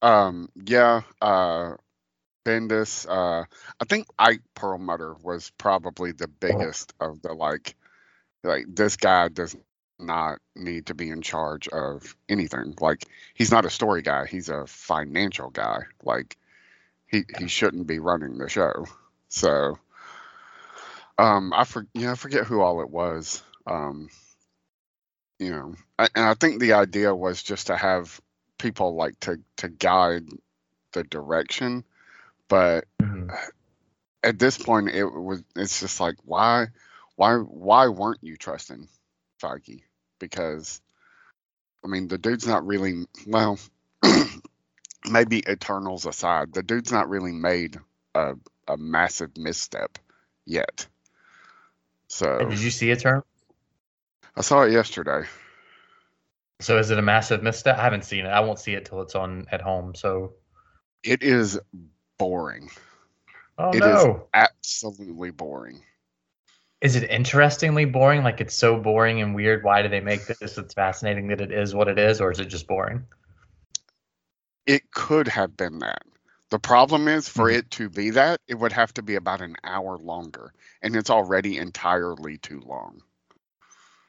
[0.00, 1.74] Um, yeah, uh,
[2.44, 3.06] Bendis.
[3.08, 3.44] Uh,
[3.80, 7.76] I think Ike Perlmutter was probably the biggest of the like,
[8.42, 9.56] like this guy does
[9.98, 12.74] not need to be in charge of anything.
[12.80, 15.80] Like he's not a story guy; he's a financial guy.
[16.02, 16.38] Like
[17.08, 18.86] he he shouldn't be running the show.
[19.28, 19.78] So,
[21.18, 23.42] um, I for yeah, I forget who all it was.
[23.66, 24.08] Um,
[25.38, 28.20] you know, I, and I think the idea was just to have
[28.58, 30.26] people like to to guide
[30.92, 31.84] the direction
[32.48, 32.86] but
[34.24, 36.66] at this point it was it's just like why
[37.16, 38.88] why why weren't you trusting
[39.40, 39.82] Feige
[40.18, 40.80] because
[41.84, 43.58] I mean the dude's not really well
[45.10, 47.78] maybe Eternals aside the dude's not really made
[48.14, 48.34] a
[48.66, 49.98] a massive misstep
[50.46, 50.86] yet
[52.08, 53.22] so Did you see term?
[54.36, 55.24] I saw it yesterday
[56.60, 57.78] So is it a massive misstep?
[57.78, 58.30] I haven't seen it.
[58.30, 59.94] I won't see it till it's on at home.
[59.94, 60.34] So
[61.04, 61.58] It is
[62.18, 62.70] boring.
[63.58, 64.26] oh It is no.
[64.34, 65.80] absolutely boring.
[66.80, 68.22] Is it interestingly boring?
[68.22, 69.64] Like it's so boring and weird.
[69.64, 70.58] Why do they make this?
[70.58, 73.04] It's fascinating that it is what it is, or is it just boring?
[74.68, 76.04] It could have been that.
[76.50, 77.50] The problem is for Mhm.
[77.50, 80.52] it to be that, it would have to be about an hour longer,
[80.82, 83.02] and it's already entirely too long.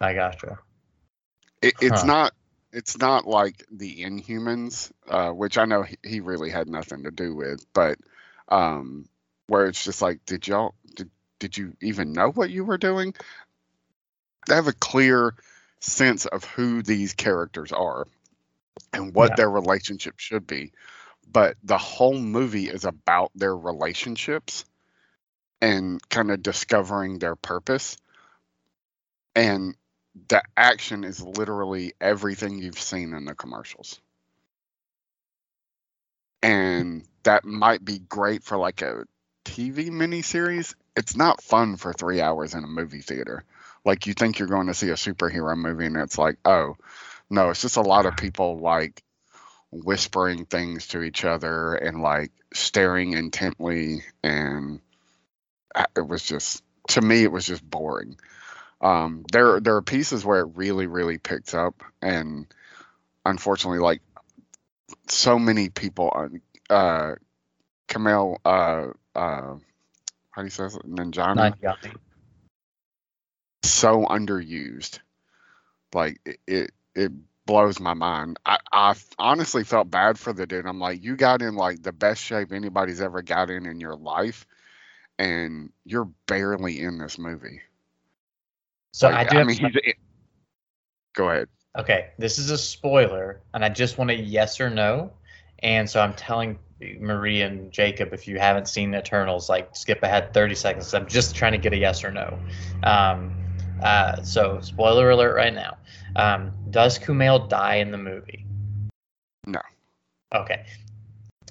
[0.01, 0.59] I gotcha.
[1.63, 2.05] It, it's Huh.
[2.05, 2.33] not.
[2.73, 7.11] It's not like the Inhumans, uh, which I know he, he really had nothing to
[7.11, 7.97] do with, but
[8.49, 9.09] um,
[9.47, 13.15] where it's just like, did y'all did did you even know what you were doing?
[14.47, 15.35] They have a clear
[15.81, 18.07] sense of who these characters are
[18.93, 19.35] and what Yeah.
[19.35, 20.71] their relationship should be,
[21.31, 24.65] but the whole movie is about their relationships
[25.61, 27.97] and kind of discovering their purpose.
[29.35, 29.75] And
[30.27, 33.99] the action is literally everything you've seen in the commercials.
[36.41, 39.05] And that might be great for like a
[39.45, 40.73] TV miniseries.
[40.95, 43.43] It's not fun for three hours in a movie theater.
[43.85, 46.75] Like you think you're going to see a superhero movie, and it's like, oh,
[47.29, 49.03] no, it's just a lot of people like
[49.71, 54.03] whispering things to each other and like staring intently.
[54.23, 54.81] And
[55.95, 58.17] it was just, to me, it was just boring.
[58.81, 62.47] Um, there, there are pieces where it really, really picks up, and
[63.25, 64.01] unfortunately, like
[65.09, 67.15] so many people, on uh,
[67.89, 69.55] Kumail, uh, uh,
[70.31, 70.73] how do you say it?
[71.35, 71.95] Not Yanni.
[73.63, 74.99] so underused.
[75.93, 77.11] Like it, it, it
[77.45, 78.37] blows my mind.
[78.45, 80.65] I, I honestly felt bad for the dude.
[80.65, 83.95] I'm like, you got in like the best shape anybody's ever got in in your
[83.95, 84.45] life,
[85.17, 87.61] and you're barely in this movie.
[88.91, 89.37] So Like, I do.
[89.37, 89.75] have mean, he's.
[89.83, 89.93] in-
[91.15, 91.47] Go ahead.
[91.77, 95.11] Okay, this is a spoiler, and I just want a yes or no.
[95.59, 96.57] And so I'm telling
[96.99, 100.93] Marie and Jacob, if you haven't seen Eternals, like skip ahead 30 seconds.
[100.93, 102.39] I'm just trying to get a yes or no.
[102.83, 103.33] Um,
[103.81, 105.77] uh, so spoiler alert right now.
[106.15, 108.45] Um, does Kumail die in the movie?
[109.45, 109.61] No.
[110.33, 110.65] Okay.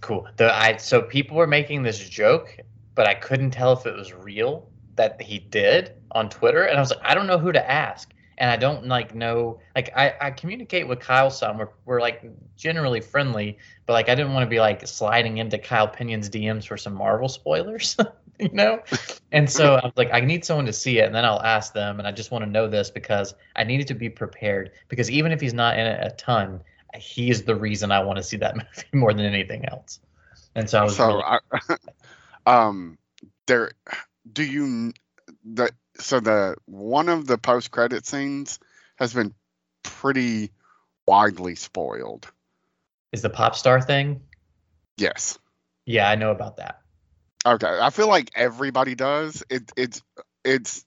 [0.01, 0.29] Cool.
[0.37, 2.57] The I so people were making this joke,
[2.94, 6.81] but I couldn't tell if it was real that he did on Twitter, and I
[6.81, 10.14] was like, I don't know who to ask, and I don't like know like I
[10.21, 11.59] I communicate with Kyle some.
[11.59, 12.25] We're we're like
[12.57, 16.66] generally friendly, but like I didn't want to be like sliding into Kyle Pinion's DMs
[16.66, 17.97] for some Marvel spoilers,
[18.40, 18.83] you know.
[19.33, 21.72] And so I was like, I need someone to see it, and then I'll ask
[21.72, 21.98] them.
[21.98, 24.72] And I just want to know this because I needed to be prepared.
[24.88, 26.61] Because even if he's not in it a ton,
[26.96, 30.01] he is the reason I want to see that movie more than anything else.
[30.55, 31.38] And so I was So, really, I,
[32.46, 32.98] um,
[33.46, 33.72] there,
[34.33, 34.92] do you
[35.44, 38.59] the so the one of the post credit scenes
[38.96, 39.35] has been
[39.83, 40.51] pretty
[41.07, 42.31] widely spoiled.
[43.12, 44.20] is the pop star thing.
[44.96, 45.38] Yes.
[45.87, 46.83] Yeah, I know about that.
[47.55, 49.43] Okay, I feel like everybody does.
[49.49, 50.03] It it's
[50.45, 50.85] it's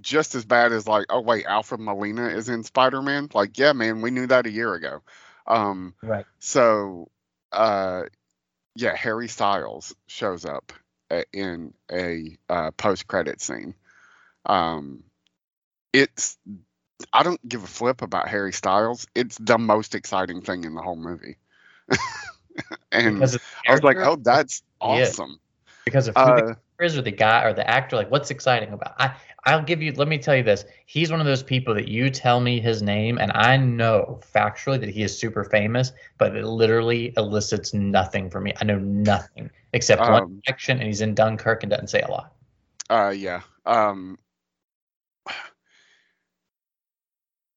[0.00, 3.28] just as bad as like, oh wait, Alfred Molina is in Spider Man.
[3.34, 5.02] Like, yeah, man, we knew that a year ago.
[5.46, 6.26] Um, Right.
[6.38, 7.10] so,
[7.52, 8.04] uh,
[8.74, 10.72] yeah, Harry Styles shows up
[11.10, 13.74] a- in a uh, post credit scene.
[14.46, 15.02] Um,
[15.92, 16.38] it's
[17.12, 19.06] I don't give a flip about Harry Styles.
[19.14, 21.38] It's the most exciting thing in the whole movie.
[22.92, 25.40] and Because of the I was like, oh, that's awesome.
[25.88, 27.96] Because of who Uh, the is or the guy or the actor.
[27.96, 28.94] Like, what's exciting about?
[28.98, 29.92] I I'll give you.
[29.92, 30.64] Let me tell you this.
[30.86, 34.78] He's one of those people that you tell me his name, and I know factually
[34.80, 38.52] that he is super famous, but it literally elicits nothing for me.
[38.60, 42.10] I know nothing except one Um, action, and he's in Dunkirk and doesn't say a
[42.10, 42.34] lot.
[42.90, 43.42] Uh, yeah.
[43.66, 44.18] Um,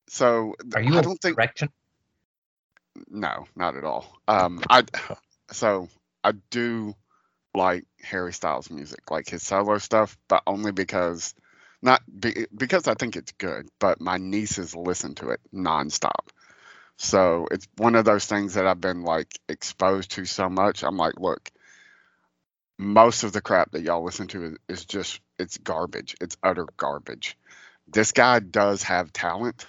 [0.07, 1.69] so Are you I a don't think direction?
[3.09, 4.17] no, not at all.
[4.27, 4.83] Um, I
[5.51, 5.89] so
[6.23, 6.95] I do
[7.53, 11.33] like Harry Styles music, like his solo stuff, but only because
[11.81, 16.29] not be, because I think it's good, but my nieces listen to it nonstop.
[16.97, 20.83] So it's one of those things that I've been like exposed to so much.
[20.83, 21.49] I'm like, look,
[22.77, 26.15] most of the crap that y'all listen to is, is just it's garbage.
[26.21, 27.37] It's utter garbage.
[27.87, 29.65] This guy does have talent,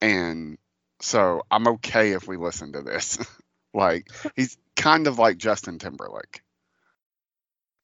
[0.00, 0.58] and
[1.00, 3.18] so I'm okay if we listen to this.
[3.74, 6.42] like he's kind of like Justin Timberlake.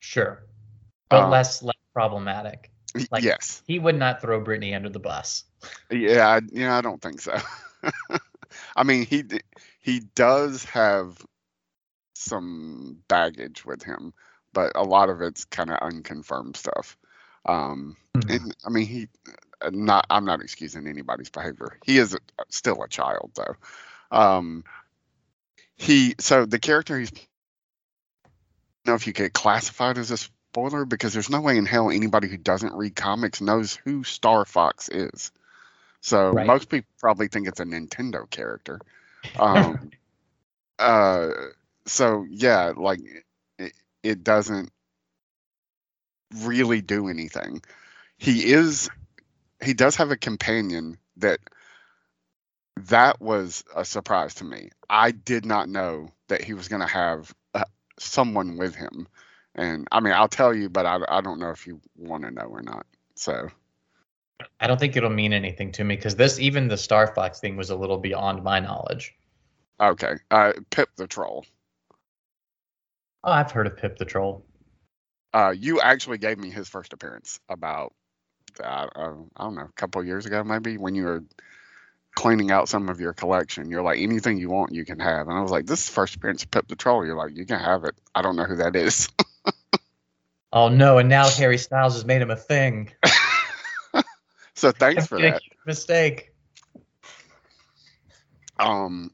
[0.00, 0.42] Sure,
[1.08, 2.70] but Uh, less less problematic.
[3.10, 3.62] Like- yes.
[3.66, 5.44] He would not throw Britney under the bus.
[5.90, 6.26] Yeah.
[6.26, 6.76] I, yeah.
[6.76, 7.36] I don't think so.
[8.76, 9.22] I mean, he
[9.80, 11.24] he does have
[12.14, 14.12] some baggage with him,
[14.52, 16.96] but a lot of it's kind of unconfirmed stuff.
[17.46, 18.34] Um, Mhm.
[18.34, 19.08] and I mean, he
[19.70, 21.78] not I'm not excusing anybody's behavior.
[21.84, 23.56] He is a, still a child though.
[24.10, 24.64] Um,
[25.76, 27.12] he so the character he's
[28.86, 31.90] know if you could classify it as a spoiler because there's no way in hell
[31.90, 35.32] anybody who doesn't read comics knows who Star Fox is.
[36.00, 36.46] So Right.
[36.46, 38.80] most people probably think it's a Nintendo character.
[39.36, 39.90] Um,
[40.78, 41.28] uh,
[41.86, 43.00] so yeah, like
[43.58, 43.72] it,
[44.02, 44.70] it doesn't
[46.34, 47.62] really do anything.
[48.18, 48.90] He is
[49.62, 51.38] he does have a companion that
[52.88, 54.70] that was a surprise to me.
[54.88, 57.34] I did not know that he was going to have
[58.00, 59.06] someone with him.
[59.54, 62.30] And I mean, I'll tell you, but I, I don't know if you want to
[62.30, 62.86] know or not.
[63.14, 63.48] So,
[64.60, 67.56] I don't think it'll mean anything to me because this, even the Star Fox thing,
[67.56, 69.14] was a little beyond my knowledge.
[69.80, 70.14] okay.
[70.30, 71.44] Uh, Pip the Troll.
[73.22, 74.44] Oh, I've heard of Pip the Troll.
[75.34, 77.92] Uh, you actually gave me his first appearance about,
[78.60, 81.24] uh, uh, I don't know, a couple of years ago, maybe when you were
[82.14, 83.70] cleaning out some of your collection.
[83.70, 85.28] You're like, anything you want, you can have.
[85.28, 87.04] And I was like, this is the first appearance of Pip the Troll.
[87.04, 87.94] You're like, you can have it.
[88.14, 89.08] I don't know who that is.
[90.52, 90.98] Oh no!
[90.98, 92.90] And now Harry Styles has made him a thing.
[94.54, 95.42] so thanks for that.
[95.64, 96.32] Mistake.
[98.58, 99.12] Um,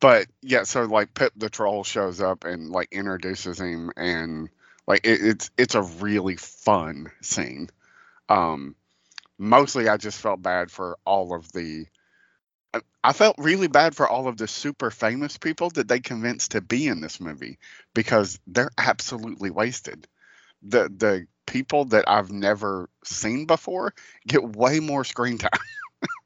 [0.00, 4.50] but yeah, so like Pip the Troll shows up and like introduces him, and
[4.86, 7.70] like it, it's it's a really fun scene.
[8.28, 8.76] Um,
[9.38, 11.86] mostly I just felt bad for all of the.
[13.02, 16.60] I- felt really bad for all of the super famous people that they convinced to
[16.60, 17.58] be in this movie
[17.94, 20.06] because they're absolutely wasted.
[20.62, 23.94] The the people that I've never seen before
[24.26, 25.50] get way more screen time.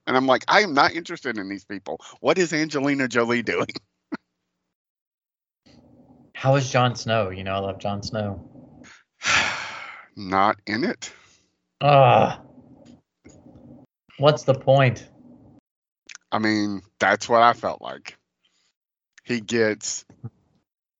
[0.07, 2.01] And I'm like, I am not interested in these people.
[2.21, 3.69] What is Angelina Jolie doing?
[6.35, 7.31] How is Jon Snow?
[7.31, 8.43] You know, I love Jon Snow.
[10.17, 11.13] not in it.
[11.81, 12.41] Ah.
[14.19, 15.10] What's the point?
[16.33, 18.17] I mean, that's what I felt like.
[19.25, 20.05] He gets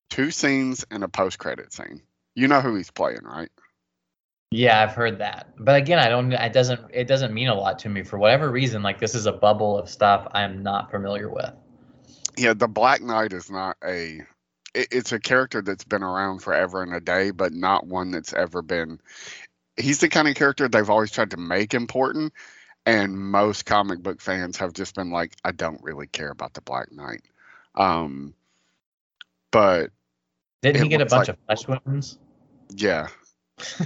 [0.09, 2.01] two scenes and a post credit scene.
[2.35, 3.49] You know who he's playing, right?
[4.51, 5.47] Yeah, I've heard that.
[5.57, 8.51] But again, I don't it doesn't it doesn't mean a lot to me for whatever
[8.51, 8.83] reason.
[8.83, 11.51] Like this is a bubble of stuff I'm not familiar with.
[12.37, 14.21] Yeah, the Black Knight is not a.
[14.73, 18.33] It, it's a character that's been around forever and a day, but not one that's
[18.33, 18.99] ever been.
[19.77, 22.33] He's the kind of character they've always tried to make important,
[22.85, 26.61] and most comic book fans have just been like, I don't really care about the
[26.61, 27.21] Black Knight.
[27.75, 28.33] Um,
[29.51, 29.91] but
[30.61, 32.17] Didn't he get a bunch like- of flesh wounds?
[32.75, 33.07] yeah,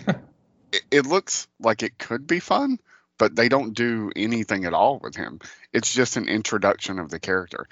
[0.72, 2.80] it, it looks like it could be fun,
[3.18, 5.39] but they don't do anything at all with him.
[5.74, 7.68] It's just an introduction of the character.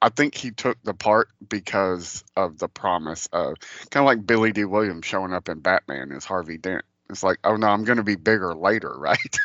[0.00, 3.56] I think he took the part because of the promise of
[3.90, 6.84] kind of like Billy Dee Williams showing up in Batman as Harvey Dent.
[7.10, 9.38] It's like, oh no, I'm going to be bigger later, right?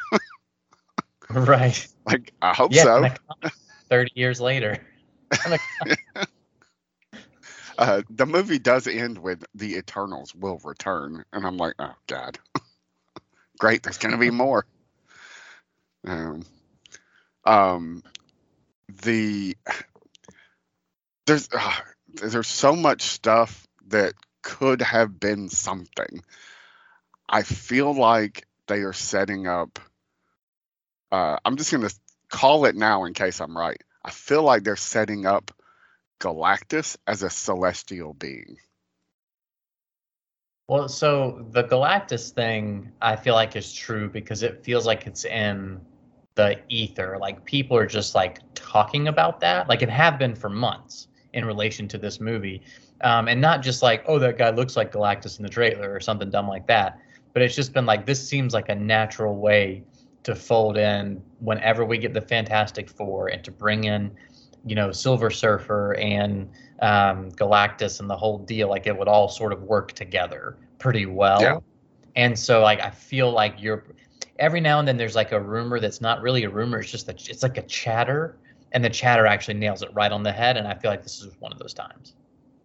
[1.34, 1.88] right.
[2.06, 3.50] like, I hope Yeah, so.
[3.90, 4.78] Thirty years later.
[7.78, 12.40] Uh, the movie does end with the Eternals will return, and I'm like, oh god,
[13.60, 13.84] great.
[13.84, 14.66] There's gonna be more.
[16.06, 16.44] Um,
[17.46, 18.04] um,
[19.04, 19.56] the
[21.28, 21.74] there's uh,
[22.16, 26.24] there's so much stuff that could have been something.
[27.30, 29.80] I feel like they are setting up.
[31.12, 31.90] Uh, I'm just gonna
[32.30, 33.82] call it now in case I'm right.
[34.04, 35.52] I feel like they're setting up
[36.20, 38.58] Galactus as a celestial being.
[40.70, 45.24] Well, so the Galactus thing, I feel like is true because it feels like it's
[45.24, 45.80] in
[46.36, 47.18] the ether.
[47.22, 51.46] Like people are just like talking about that, like it have been for months in
[51.46, 52.64] relation to this movie,
[53.02, 56.02] um, and not just like, oh, that guy looks like Galactus in the trailer or
[56.02, 57.00] something dumb like that.
[57.32, 59.84] But it's just been like this seems like a natural way
[60.28, 64.12] to fold in whenever we get the Fantastic Four and to bring in,
[64.66, 66.50] you know, Silver Surfer and
[66.82, 68.68] um, Galactus and the whole deal.
[68.68, 71.42] Like it would all sort of work together pretty well.
[71.42, 71.60] Yeah.
[72.18, 73.86] And so like I feel like you're
[74.38, 76.82] every now and then there's like a rumor that's not really a rumor.
[76.82, 78.38] It's just that it's like a chatter,
[78.74, 80.58] and the chatter actually nails it right on the head.
[80.58, 82.16] And I feel like this is one of those times.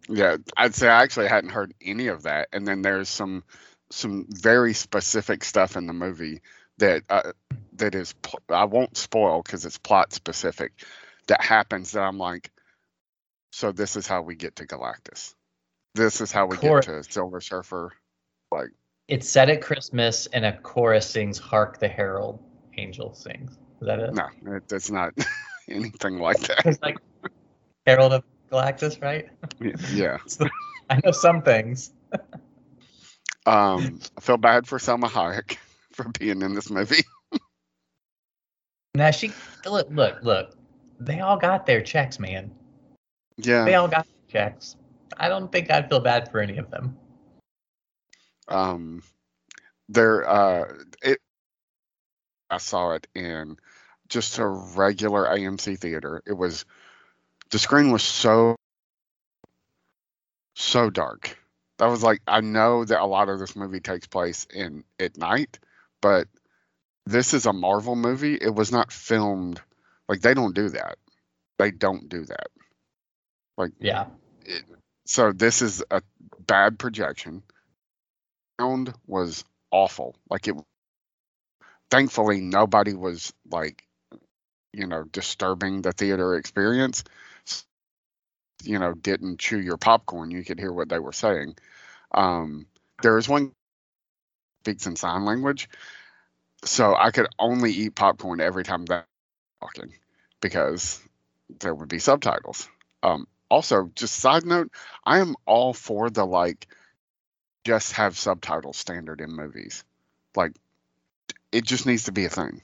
[0.09, 2.49] Yeah, I'd say I actually hadn't heard any of that.
[2.51, 3.41] And then there's some
[3.89, 6.41] some very specific stuff in the movie
[6.83, 7.31] that uh,
[7.77, 10.73] that is pl- I won't spoil because it's plot specific
[11.27, 12.51] that happens that I'm like,
[13.51, 15.33] so this is how we get to Galactus.
[15.95, 17.93] This is how we Cor- get to Silver Surfer.
[18.51, 18.71] Like,
[19.07, 22.43] It's set at Christmas, and a chorus sings "Hark the Herald
[22.77, 24.13] Angel Sings." Is that it?
[24.13, 25.13] no, it, it's not
[25.69, 26.65] anything like that.
[26.65, 26.97] It's like
[27.85, 29.29] Herald of Galactus, right?
[29.93, 30.17] Yeah.
[30.89, 31.93] I know some things.
[33.45, 35.57] Um, I feel bad for Salma Hayek
[35.93, 37.03] for being in this movie.
[38.95, 39.31] Now she
[39.65, 40.55] look, look, look.
[40.99, 42.51] They all got their checks, man.
[43.37, 43.65] Yeah.
[43.65, 44.75] They all got their checks.
[45.17, 46.95] I don't think I'd feel bad for any of them.
[48.47, 49.01] Um,
[49.89, 50.65] there, uh,
[51.01, 51.19] it.
[52.51, 53.57] I saw it in
[54.09, 56.21] just a regular AMC theater.
[56.27, 56.65] It was
[57.49, 58.57] the screen was so
[60.55, 61.37] so dark.
[61.79, 65.17] That was like I know that a lot of this movie takes place in at
[65.17, 65.57] night,
[66.03, 66.27] but
[67.07, 68.35] this is a Marvel movie.
[68.35, 69.61] It was not filmed
[70.09, 70.97] like they don't do that.
[71.57, 72.47] They don't do that.
[73.57, 74.07] Like Yeah.
[74.45, 74.63] it,
[75.05, 76.01] so this is a
[76.45, 77.41] bad projection.
[78.59, 80.15] Sound was awful.
[80.29, 80.55] Like it.
[81.89, 83.83] Thankfully, nobody was like,
[84.73, 87.03] you know, disturbing the theater experience.
[88.63, 90.31] You know, didn't chew your popcorn.
[90.31, 91.55] You could hear what they were saying.
[92.13, 92.65] Um,
[93.01, 93.53] there is one
[94.63, 95.69] speaks in sign language,
[96.63, 99.05] so I could only eat popcorn every time that
[99.61, 99.93] talking
[100.41, 101.01] because
[101.59, 102.69] there would be subtitles.
[103.01, 104.71] Um, also, just side note,
[105.05, 106.67] I am all for the like
[107.65, 109.83] just have subtitles standard in movies.
[110.35, 110.53] Like
[111.51, 112.61] it just needs to be a thing.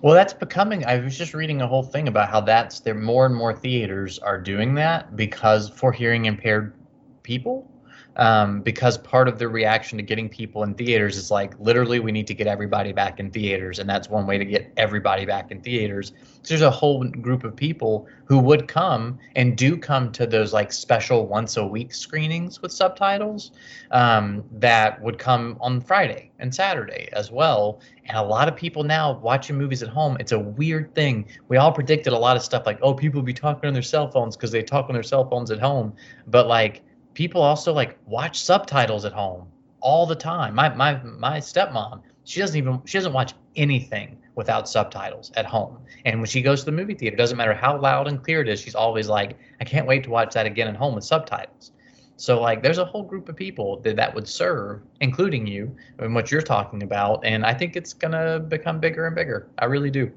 [0.00, 0.84] Well, that's becoming.
[0.84, 2.94] I was just reading a whole thing about how that's there.
[2.94, 6.74] More and more theaters are doing that because for hearing impaired
[7.22, 7.71] people,
[8.16, 12.12] um, because part of the reaction to getting people in theaters is like literally we
[12.12, 15.50] need to get everybody back in theaters, and that's one way to get everybody back
[15.50, 16.12] in theaters.
[16.42, 20.52] So there's a whole group of people who would come and do come to those
[20.52, 23.52] like special once a week screenings with subtitles
[23.92, 27.80] um, that would come on Friday and Saturday as well.
[28.06, 31.26] And a lot of people now watching movies at home, it's a weird thing.
[31.48, 34.10] We all predicted a lot of stuff like, oh, people be talking on their cell
[34.10, 35.94] phones because they talk on their cell phones at home.
[36.26, 36.82] But like
[37.14, 39.48] people also like watch subtitles at home
[39.80, 40.54] all the time.
[40.54, 45.78] My my my stepmom, she doesn't even she doesn't watch anything without subtitles at home.
[46.04, 48.48] And when she goes to the movie theater, doesn't matter how loud and clear it
[48.48, 51.72] is, she's always like, I can't wait to watch that again at home with subtitles.
[52.16, 56.14] So like there's a whole group of people that that would serve, including you, and
[56.14, 59.48] what you're talking about, and I think it's gonna become bigger and bigger.
[59.58, 60.10] I really do.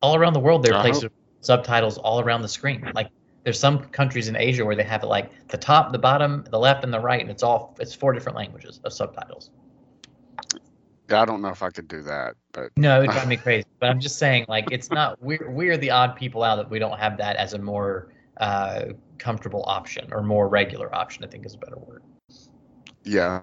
[0.00, 2.90] All around the world, there are places subtitles all around the screen.
[2.94, 3.08] Like
[3.44, 6.58] there's some countries in Asia where they have it like the top, the bottom, the
[6.58, 9.50] left, and the right, and it's all it's four different languages of subtitles.
[11.10, 13.66] Yeah, I don't know if I could do that, but No, it drives me crazy.
[13.80, 16.78] But I'm just saying, like, it's not we're we're the odd people out that we
[16.78, 18.86] don't have that as a more uh,
[19.18, 21.24] comfortable option or more regular option.
[21.24, 22.02] I think is a better word.
[23.04, 23.42] yeah.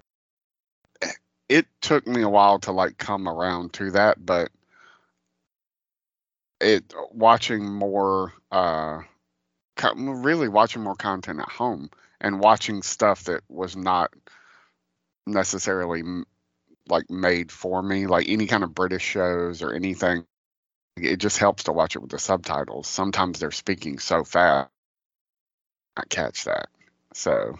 [1.48, 4.50] It took me a while to like come around to that, but
[6.60, 9.02] it watching more uh
[9.96, 14.12] really watching more content at home and watching stuff that was not
[15.26, 16.02] necessarily
[16.88, 20.24] like made for me like any kind of british shows or anything
[20.96, 24.70] it just helps to watch it with the subtitles sometimes they're speaking so fast
[25.96, 26.68] i catch that
[27.12, 27.58] so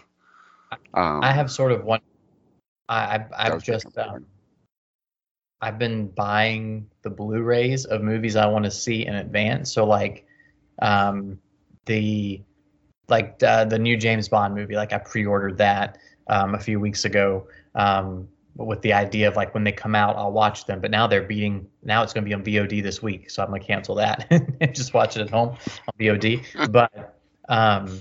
[0.93, 2.01] um I have sort of one.
[2.89, 4.25] I I've, I've just just um,
[5.61, 9.71] I've been buying the Blu-rays of movies I want to see in advance.
[9.71, 10.25] So like,
[10.81, 11.39] um,
[11.87, 12.41] the
[13.09, 14.75] like uh, the new James Bond movie.
[14.75, 17.47] Like I pre-ordered that um, a few weeks ago.
[17.75, 20.81] Um, with the idea of like when they come out, I'll watch them.
[20.81, 21.67] But now they're beating.
[21.83, 24.57] Now it's going to be on VOD this week, so I'm gonna cancel that and
[24.75, 26.71] just watch it at home on VOD.
[26.71, 27.15] but
[27.49, 27.99] um,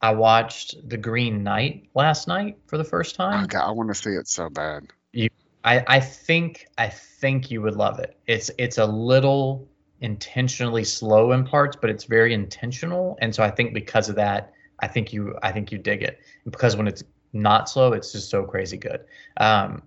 [0.00, 3.44] I watched The Green Knight last night for the first time.
[3.44, 5.28] oh, God, i want to see it so bad You,
[5.64, 8.16] I, I think I think you would love it.
[8.26, 9.68] It's it's a little
[10.00, 13.18] intentionally slow in parts, but it's very intentional.
[13.20, 16.20] And so I think because of that, I think you I think you dig it.
[16.44, 19.04] Because when it's not slow, it's just so crazy good.
[19.38, 19.82] Um,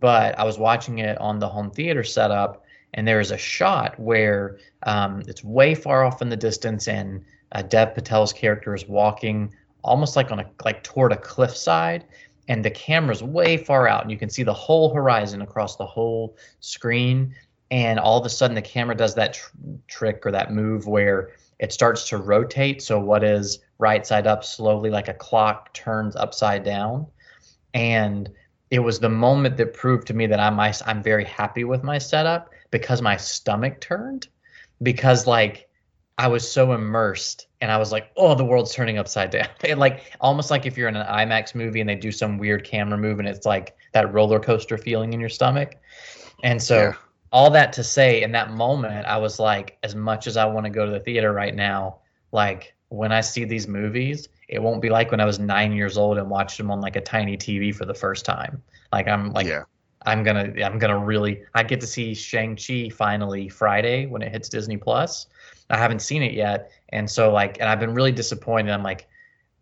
[0.00, 3.98] but I was watching it on the home theater setup, and there is a shot
[3.98, 8.88] where um, it's way far off in the distance, and uh, Dev Patel's character is
[8.88, 12.04] walking almost like on a like toward a cliffside,
[12.48, 15.86] and the camera's way far out, and you can see the whole horizon across the
[15.86, 17.34] whole screen.
[17.74, 19.50] And all of a sudden, the camera does that tr-
[19.88, 22.80] trick or that move where it starts to rotate.
[22.80, 27.08] So what is right side up slowly, like a clock, turns upside down.
[27.74, 28.30] And
[28.70, 31.98] it was the moment that proved to me that I'm I'm very happy with my
[31.98, 34.28] setup because my stomach turned
[34.80, 35.68] because like
[36.16, 39.48] I was so immersed and I was like, oh, the world's turning upside down.
[39.64, 42.62] And like almost like if you're in an IMAX movie and they do some weird
[42.62, 45.74] camera move and it's like that roller coaster feeling in your stomach.
[46.44, 46.94] And so Yeah.
[47.34, 50.66] All that to say in that moment, I was like, as much as I want
[50.66, 51.96] to go to the theater right now,
[52.30, 55.98] like when I see these movies, it won't be like when I was nine years
[55.98, 58.62] old and watched them on like a tiny TV for the first time.
[58.92, 59.64] Like I'm like yeah
[60.06, 64.30] I'm gonna I'm gonna really I get to see Shang Chi finally Friday when it
[64.30, 65.26] hits Disney Plus.
[65.70, 68.70] I haven't seen it yet, and so like, and I've been really disappointed.
[68.70, 69.08] I'm like,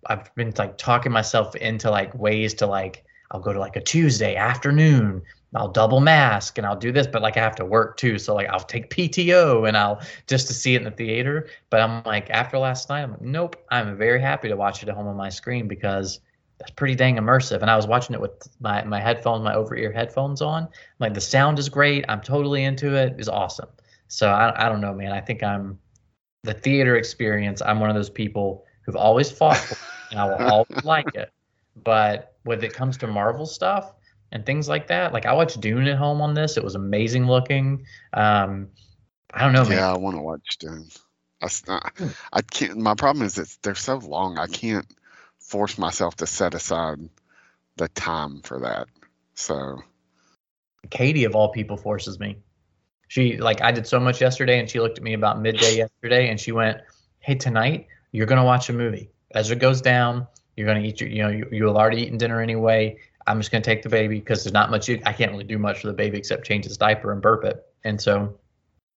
[0.06, 3.80] I've been like talking myself into like ways to like I'll go to like a
[3.80, 5.22] Tuesday afternoon.
[5.54, 8.18] I'll double mask and I'll do this, but like I have to work too.
[8.18, 11.48] So like I'll take PTO and I'll just to see it in the theater.
[11.68, 13.56] But I'm like after last night, I'm like, nope.
[13.70, 16.20] I'm very happy to watch it at home on my screen because
[16.58, 17.60] that's pretty dang immersive.
[17.60, 20.68] And I was watching it with my my headphones, my over ear headphones on.
[21.00, 22.04] Like the sound is great.
[22.08, 23.14] I'm totally into it.
[23.18, 23.68] It's awesome.
[24.08, 25.12] So I I don't know, man.
[25.12, 25.78] I think I'm
[26.44, 27.60] the theater experience.
[27.60, 31.14] I'm one of those people who've always fought for it, and I will always like
[31.14, 31.30] it.
[31.84, 33.92] But when it comes to Marvel stuff
[34.32, 36.56] and things like that, like I watched Dune at home on this.
[36.56, 37.84] It was amazing looking.
[38.14, 38.68] Um,
[39.32, 39.78] I don't know, man.
[39.78, 40.88] Yeah, I want to watch Dune.
[41.40, 41.92] That's not.
[42.32, 42.78] I can't.
[42.78, 44.38] My problem is that they're so long.
[44.38, 44.86] I can't
[45.38, 46.98] force myself to set aside
[47.76, 48.88] the time for that.
[49.34, 49.82] So
[50.90, 52.38] Katie of all people forces me.
[53.08, 56.30] She like I did so much yesterday, and she looked at me about midday yesterday,
[56.30, 56.78] and she went,
[57.18, 59.10] "Hey, tonight you're gonna watch a movie.
[59.34, 60.26] As it goes down,
[60.56, 62.98] you're gonna eat your, you know, you, you have already eaten dinner anyway.
[63.26, 64.88] I'm just gonna take the baby because there's not much.
[64.88, 67.44] You, I can't really do much for the baby except change his diaper and burp
[67.44, 67.64] it.
[67.84, 68.38] And so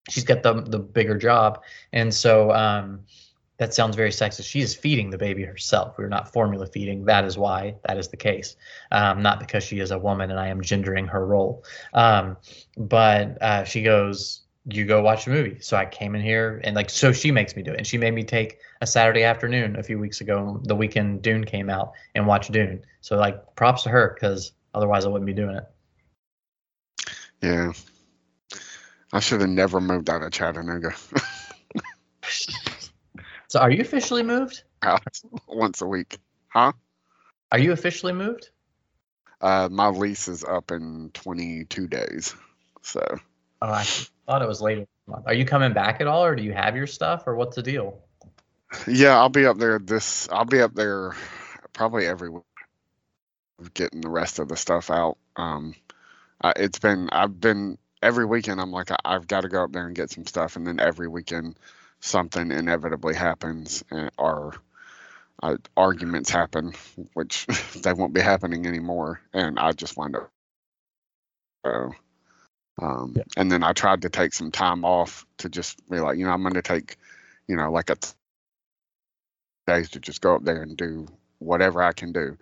[0.08, 1.62] she's got the the bigger job,
[1.92, 3.00] and so um,
[3.58, 4.48] that sounds very sexist.
[4.48, 5.96] She is feeding the baby herself.
[5.96, 7.04] We're not formula feeding.
[7.04, 8.56] That is why that is the case.
[8.92, 11.64] Um, not because she is a woman and I am gendering her role.
[11.94, 12.36] Um,
[12.76, 16.74] but uh, she goes, "You go watch a movie." So I came in here and
[16.76, 19.76] like, so she makes me do it, and she made me take a Saturday afternoon
[19.76, 22.82] a few weeks ago, the weekend Dune came out, and watch Dune.
[23.00, 25.64] So like, props to her because otherwise I wouldn't be doing it.
[27.42, 27.72] yeah,
[29.12, 30.90] I should have never moved out of Chattanooga.
[33.48, 34.64] So are you officially moved?
[35.48, 36.72] Once a week, huh?
[37.52, 38.50] Are you officially moved?
[39.40, 42.34] Uh, my lease is up in 22 days.
[42.82, 43.00] So
[43.62, 43.86] Oh, I
[44.26, 44.86] thought it was later.
[45.24, 47.62] Are you coming back at all, or do you have your stuff, or what's the
[47.62, 48.02] deal?
[48.86, 50.28] yeah, I'll be up there this.
[50.30, 51.12] I'll be up there
[51.72, 52.42] probably every week,
[53.74, 55.18] getting the rest of the stuff out.
[55.36, 55.74] Um,
[56.42, 58.60] I, it's been I've been every weekend.
[58.60, 60.80] I'm like I, I've got to go up there and get some stuff, and then
[60.80, 61.56] every weekend
[62.00, 64.54] something inevitably happens, and, or
[65.42, 66.72] uh, arguments happen,
[67.14, 67.46] which
[67.82, 70.30] they won't be happening anymore, and I just wind up.
[72.80, 76.26] Um, and then I tried to take some time off to just be like, you
[76.26, 76.96] know, I'm going to take,
[77.48, 78.14] you know, like a th-
[79.66, 81.06] days to just go up there and do
[81.38, 82.36] whatever I can do,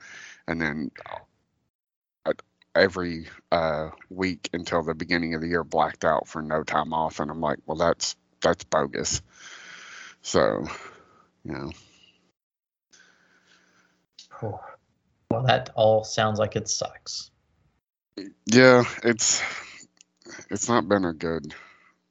[0.46, 0.90] and then
[2.26, 2.32] uh,
[2.74, 7.20] every uh, week until the beginning of the year blacked out for no time off,
[7.20, 9.22] and I'm like, well, that's that's bogus.
[10.22, 10.66] So,
[11.44, 11.70] you know.
[15.30, 17.30] Well, that all sounds like it sucks.
[18.46, 19.42] yeah, it's
[20.50, 21.54] it's not been a good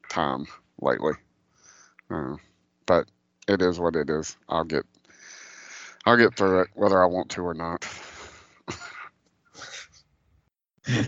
[0.10, 0.46] time
[0.82, 1.14] lately,
[2.10, 2.36] uh,
[2.86, 3.08] but
[3.48, 4.38] it is what it is.
[4.48, 4.86] I'll get
[6.06, 7.86] I'll get through it whether I want to or not.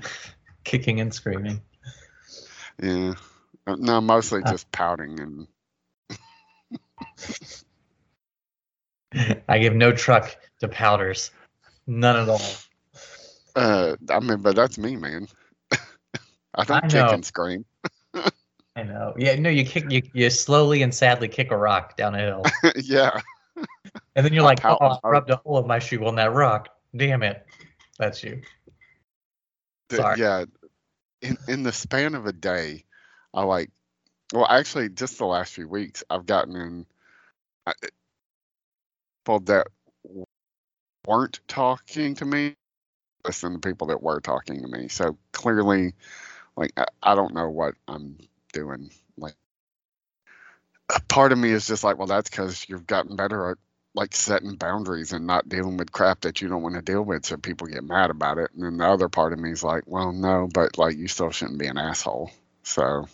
[0.63, 1.61] Kicking and screaming.
[2.81, 3.13] Yeah,
[3.67, 5.47] Uh, no, mostly just pouting and
[9.47, 11.31] I give no truck to powders.
[11.87, 12.41] None at all.
[13.55, 15.27] uh, I mean, but that's me, man.
[16.57, 17.65] I don't I kick and scream.
[18.75, 19.13] I know.
[19.17, 22.43] Yeah, no, you kick you, you slowly and sadly kick a rock down a hill.
[22.75, 23.21] yeah,
[24.15, 26.05] And then you're oh, I like, pout oh, I rubbed a hole in my shoe
[26.05, 26.69] on that rock.
[26.95, 27.45] Damn it.
[27.97, 28.41] That's you.
[29.89, 30.19] Th- Sorry.
[30.19, 30.45] Yeah.
[31.21, 32.83] In in the span of a day,
[33.33, 33.69] I like
[34.33, 36.85] well actually just the last few weeks I've gotten in
[37.65, 37.73] I-
[39.25, 39.67] people that
[41.05, 42.55] weren't talking to me
[43.25, 44.87] listen to people that were talking to me.
[44.87, 45.93] So clearly
[46.57, 48.17] like I, I don't know what I'm
[48.53, 48.89] doing.
[49.17, 49.35] Like
[50.93, 53.57] a part of me is just like, well that's because you've gotten better at
[53.93, 57.25] like setting boundaries and not dealing with crap that you don't want to deal with
[57.25, 59.83] so people get mad about it and then the other part of me is like
[59.85, 62.29] well no but like you still shouldn't be an asshole
[62.63, 63.07] so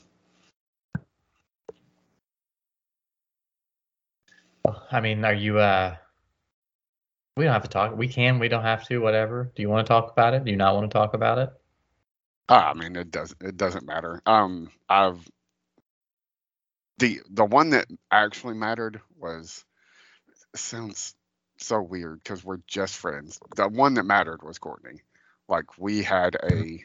[4.92, 5.96] I mean, are you uh
[7.38, 7.96] we don't have to talk.
[7.96, 9.52] We can, we don't have to, whatever.
[9.56, 10.44] Do you want to talk about it?
[10.44, 11.61] Do you not want to talk about it?
[12.52, 14.22] Ah, i mean it doesn't it doesn't matter.
[14.26, 15.28] Um i've
[16.99, 19.66] the the one that actually mattered was
[20.56, 21.16] sounds
[21.58, 23.39] so weird because we're just friends.
[23.56, 25.02] The one that mattered was courtney.
[25.47, 26.84] Like we had a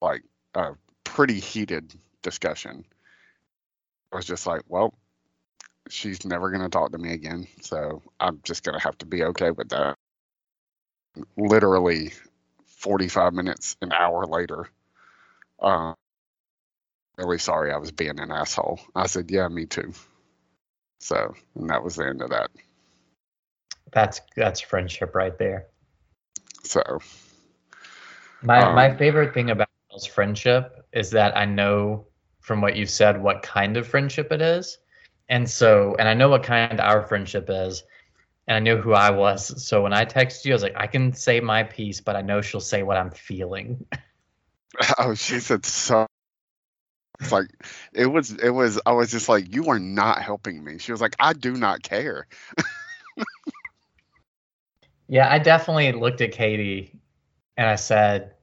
[0.00, 0.22] like
[0.54, 0.72] a
[1.04, 2.84] pretty heated discussion.
[4.12, 4.94] I was just like well
[5.88, 9.06] she's never going to talk to me again so i'm just going to have to
[9.06, 9.96] be okay with that.
[11.36, 12.12] Literally
[12.80, 14.68] 45 minutes, an hour later,
[15.60, 15.94] uh,
[17.18, 18.80] really sorry I was being an asshole.
[18.94, 19.92] I said, yeah, me too.
[21.00, 22.50] So, and that was the end of that.
[23.92, 25.66] That's that's friendship right there.
[26.64, 26.82] So,
[28.42, 32.06] My my Um, favorite thing about Mel's friendship is that I know
[32.40, 34.78] from what you've said what kind of friendship it is.
[35.28, 37.84] And so and I know what kind our friendship is.
[38.50, 39.64] And I knew who I was.
[39.64, 42.22] So when I texted you, I was like, I can say my piece, but I
[42.22, 43.86] know she'll say what I'm feeling.
[44.98, 46.06] oh, she said so.
[47.20, 47.46] It's like
[47.92, 48.32] it was.
[48.32, 48.80] It was.
[48.84, 50.78] I was just like, you are not helping me.
[50.78, 52.26] She was like, I do not care.
[55.10, 57.00] Yeah, I definitely looked at Katie
[57.56, 58.34] and I said,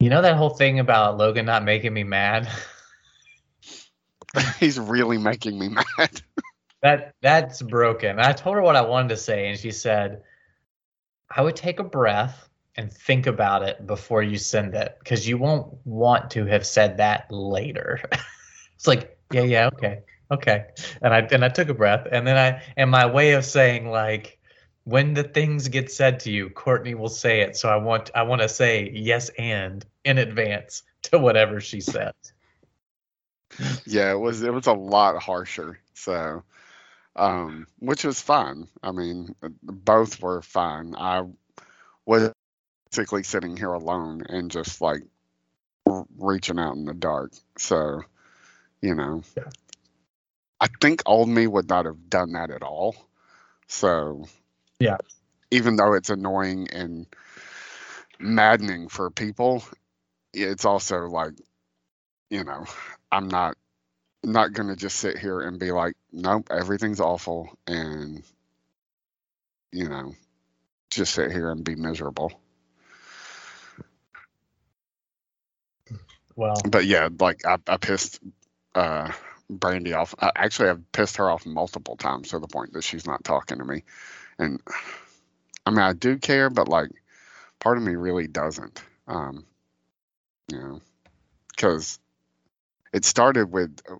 [0.00, 2.50] you know that whole thing about Logan not making me mad?
[4.58, 6.20] He's really making me mad.
[6.82, 8.18] That that's broken.
[8.18, 10.22] I told her what I wanted to say, and she said,
[11.30, 15.38] "I would take a breath and think about it before you send it, because you
[15.38, 18.00] won't want to have said that later."
[18.74, 20.66] it's like, yeah, yeah, okay, okay.
[21.00, 23.88] And I and I took a breath, and then I and my way of saying
[23.88, 24.40] like,
[24.84, 27.56] when the things get said to you, Courtney will say it.
[27.56, 32.12] So I want I want to say yes and in advance to whatever she says.
[33.86, 34.42] yeah, it was.
[34.42, 35.78] It was a lot harsher.
[35.94, 36.42] So,
[37.16, 38.68] um, which was fun.
[38.82, 40.94] I mean, both were fun.
[40.96, 41.24] I
[42.06, 42.32] was
[42.90, 45.02] basically sitting here alone and just like
[45.86, 47.32] r- reaching out in the dark.
[47.58, 48.02] So,
[48.80, 49.50] you know, Yeah.
[50.60, 52.96] I think old me would not have done that at all.
[53.68, 54.26] So,
[54.80, 54.98] Yeah.
[55.50, 57.06] even though it's annoying and
[58.18, 59.64] maddening for people,
[60.32, 61.34] it's also like,
[62.30, 62.64] you know,
[63.10, 63.56] I'm not
[64.24, 68.22] not gonna just sit here and be like, nope, everything's awful, and
[69.72, 70.14] you know,
[70.90, 72.32] just sit here and be miserable.
[76.36, 78.20] Well, But yeah, like I, I pissed
[78.74, 79.12] uh,
[79.50, 80.14] Brandy off.
[80.18, 83.58] I, actually, I've pissed her off multiple times to the point that she's not talking
[83.58, 83.84] to me,
[84.38, 84.60] and
[85.66, 86.90] I mean, I do care, but like,
[87.60, 88.82] part of me really doesn't.
[89.06, 89.44] Um,
[90.50, 90.80] you know,
[91.50, 91.98] because
[92.92, 93.96] it started with uh,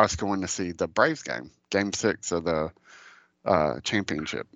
[0.00, 2.72] us going to see the Braves game, Game Six of the
[3.44, 4.46] uh, championship,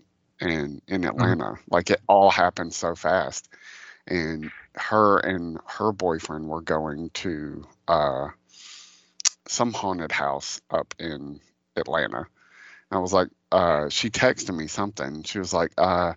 [0.40, 1.54] and in Atlanta.
[1.70, 3.48] Like it all happened so fast,
[4.06, 8.28] and her and her boyfriend were going to uh,
[9.46, 11.40] some haunted house up in
[11.76, 12.26] Atlanta.
[12.90, 15.22] And I was like, uh, she texted me something.
[15.22, 16.14] She was like, uh,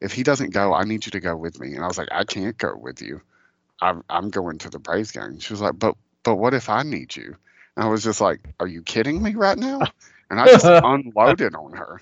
[0.00, 1.74] if he doesn't go, I need you to go with me.
[1.74, 3.20] And I was like, I can't go with you.
[3.80, 5.38] I'm, I'm going to the Braves game.
[5.38, 7.36] She was like, but but what if I need you?
[7.78, 9.80] I was just like, are you kidding me right now?
[10.30, 12.00] And I just unloaded on her.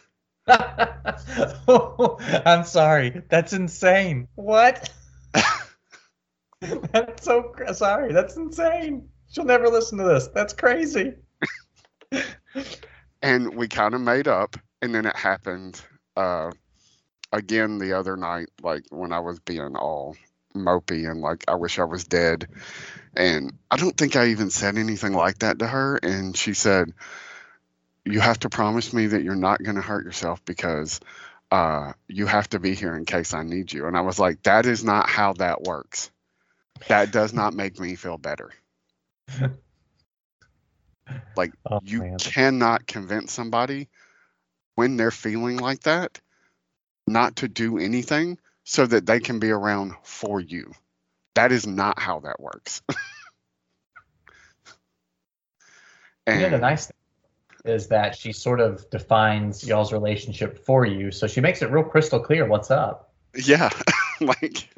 [2.47, 3.23] I'm sorry.
[3.29, 4.29] That's insane.
[4.35, 4.91] What?
[6.61, 8.13] That's so cr- sorry.
[8.13, 9.09] That's insane.
[9.31, 10.29] She'll never listen to this.
[10.29, 11.15] That's crazy.
[13.23, 15.83] and we kind of made up and then it happened
[16.17, 16.51] uh
[17.33, 20.17] again the other night like when i was being all
[20.65, 22.49] mopey and like i wish i was dead.
[23.17, 26.93] And i don't think i even said anything like that to her and she said
[28.05, 31.01] you have to promise me that you're not going to hurt yourself because
[31.51, 33.87] uh you have to be here in case i need you.
[33.87, 36.11] And i was like that is not how that works.
[36.89, 38.53] That does not make me feel better.
[41.37, 42.19] Like Oh, you man.
[42.19, 43.89] cannot convince somebody
[44.75, 46.21] when they're feeling like that
[47.07, 50.73] not to do anything so that they can be around for you.
[51.37, 52.83] That is not how that works.
[56.27, 56.97] and You know, the nice thing
[57.75, 61.11] is that she sort of defines y'all's relationship for you.
[61.13, 63.15] So she makes it real crystal clear what's up.
[63.35, 63.71] yeah,
[64.21, 64.69] like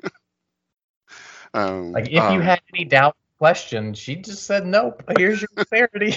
[1.55, 5.03] um, Like if you um, had any doubt, question, she just said, "Nope.
[5.17, 6.17] Here's your clarity."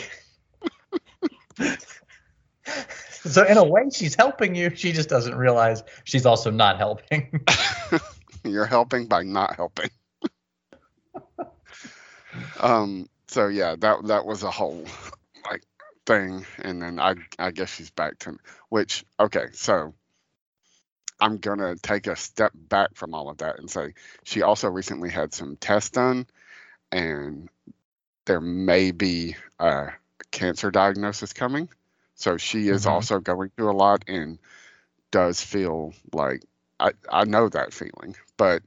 [3.23, 4.73] So in a way, she's helping you.
[4.75, 7.45] She just doesn't realize she's also not helping.
[8.43, 9.89] you're helping by not helping.
[12.59, 14.85] um so yeah, that that was a whole
[15.49, 15.63] like
[16.05, 18.37] thing and then I I guess she's back to
[18.69, 19.93] which okay, so
[21.19, 23.93] I'm to take a step back from all of that and say
[24.23, 26.25] she also recently had some tests done
[26.91, 27.47] and
[28.25, 29.89] there may be a
[30.31, 31.69] cancer diagnosis coming.
[32.21, 32.91] So she is Mhm.
[32.91, 34.39] also going through a lot and
[35.11, 36.43] does feel like
[36.79, 38.63] I, I know that feeling, but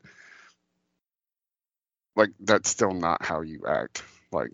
[2.16, 4.02] like that's still not how you act.
[4.32, 4.50] Like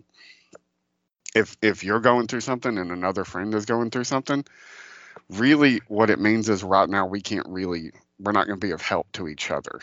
[1.35, 4.45] if if you're going through something and another friend is going through something,
[5.29, 8.73] really what it means is right now we can't really we're not going to be
[8.73, 9.81] of help to each other.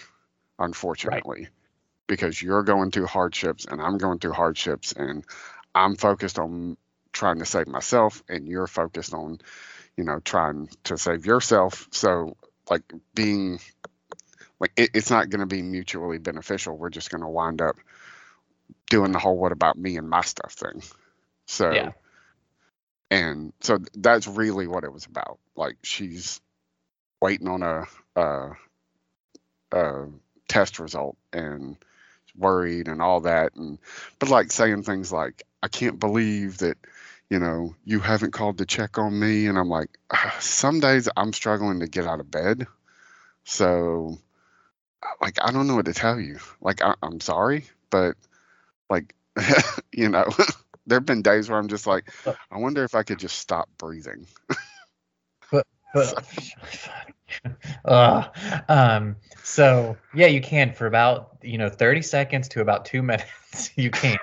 [0.61, 1.49] unfortunately,
[2.09, 5.25] because you're going through hardships and I'm going through hardships, and
[5.75, 6.77] I'm focused on
[7.13, 9.41] trying to save myself, and you're focused on,
[9.97, 11.89] you know, trying to save yourself.
[11.91, 12.37] So,
[12.71, 12.83] like,
[13.15, 13.61] being
[14.61, 16.77] like, it, it's not going to be mutually beneficial.
[16.77, 17.77] We're just going to wind up
[18.91, 20.83] doing the whole what about me and my stuff thing.
[21.47, 21.93] So, Yeah.
[23.11, 25.39] and so that's really what it was about.
[25.57, 26.41] Like, she's
[27.21, 27.85] waiting on a,
[28.17, 28.51] a,
[29.73, 30.07] a
[30.49, 31.77] test result and
[32.37, 33.79] worried and all that and
[34.19, 36.79] but like saying things like i can't believe that
[37.31, 41.09] you know you haven't called to check on me and i'm like "Ah, some days
[41.17, 42.67] i'm struggling to get out of bed.
[43.45, 44.19] So
[45.21, 46.39] like i don't know what to tell you.
[46.61, 48.17] Like I, i'm sorry but
[48.91, 49.15] like
[49.93, 50.27] you know
[50.87, 52.11] there have been days where i'm just like
[52.51, 54.27] i wonder if i could just stop breathing.
[55.51, 55.67] But
[57.85, 58.25] uh,
[58.69, 63.71] um, so yeah, you can for about you know 30 seconds to about two minutes.
[63.77, 64.19] You can,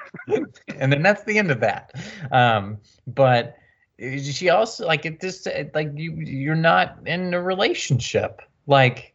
[0.78, 1.94] and then that's the end of that.
[2.32, 2.78] Um,
[3.08, 3.58] but
[4.00, 8.42] she also like it just like you you're not in a relationship.
[8.68, 9.14] Like,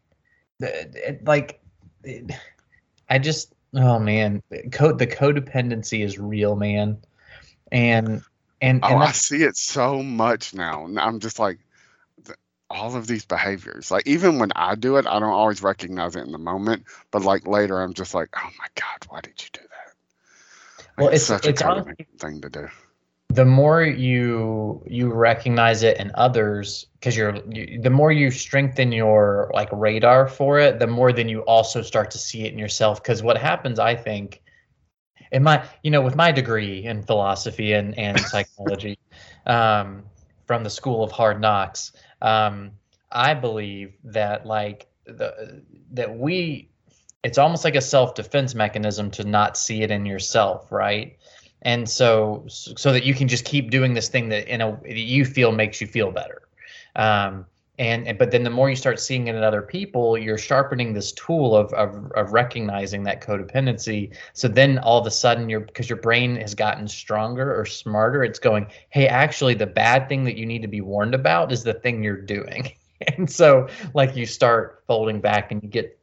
[1.24, 1.61] like
[3.09, 6.99] I just oh man, code the codependency is real, man,
[7.72, 8.22] and
[8.61, 11.59] and oh i see it so much now i'm just like
[12.71, 13.91] all of these behaviors.
[13.91, 17.23] Like even when i do it i don't always recognize it in the moment but
[17.23, 20.85] like later i'm just like oh my god why did you do that?
[20.97, 22.68] Well, Like, it's- such it's a honestly- thing to do.
[23.33, 28.93] the more you you recognize it in others because you're you, the more you strengthen
[28.93, 32.59] your like radar for it the more then you also start to see it in
[32.59, 33.03] yourself.
[33.03, 34.43] Because what happens i think
[35.33, 38.99] in my you know with my degree in philosophy and and psychology
[39.47, 40.03] um
[40.47, 41.93] from the school of hard knocks
[42.23, 42.71] um
[43.12, 45.62] i believe that like the
[45.93, 46.71] that we
[47.23, 51.16] it's almost like a self-defense mechanism to not see it in yourself right?
[51.62, 54.97] And so so that you can just keep doing this thing that in a that
[54.97, 56.43] you feel makes you feel better.
[56.97, 57.47] Um
[57.81, 60.93] and, and but then the more you start seeing it in other people you're sharpening
[60.93, 65.61] this tool of, of of recognizing that codependency so then all of a sudden you're
[65.61, 70.22] because your brain has gotten stronger or smarter it's going hey actually the bad thing
[70.24, 72.70] that you need to be warned about is the thing you're doing
[73.16, 75.97] and so like you start folding back and you get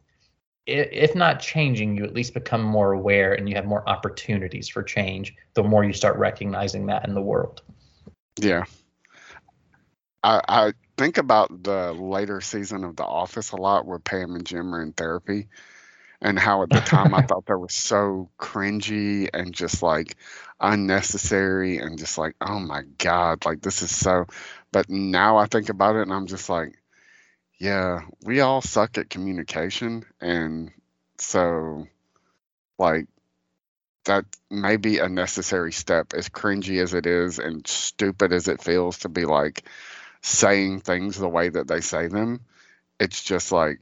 [0.69, 4.84] if not changing, you at least become more aware and you have more opportunities for
[4.84, 7.61] change the more you start recognizing that in the world.
[8.38, 8.65] Yeah.
[10.24, 14.45] I I think about the later season of The Office a lot where Pam and
[14.45, 15.47] Jim are in therapy
[16.22, 20.15] and how at the time I thought that was so cringy and just like
[20.59, 24.26] unnecessary and just like, oh my God, like this is so
[24.72, 26.74] but now I think about it and I'm just like,
[27.59, 30.72] yeah, we all suck at communication and
[31.20, 31.88] so
[32.80, 33.07] like
[34.05, 38.61] that may be a necessary step, as cringy as it is and stupid as it
[38.63, 39.63] feels to be like
[40.28, 42.41] saying things the way that they say them.
[42.99, 43.80] It's just like,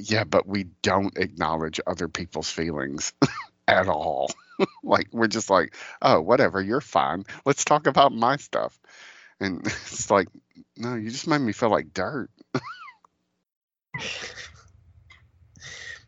[0.00, 3.12] yeah, but we don't acknowledge other people's feelings
[3.68, 4.30] at all.
[4.82, 7.24] like, we're just like, oh, whatever, you're fine.
[7.44, 8.78] Let's talk about my stuff.
[9.40, 10.28] And it's like,
[10.76, 12.30] no, you just made me feel like dirt.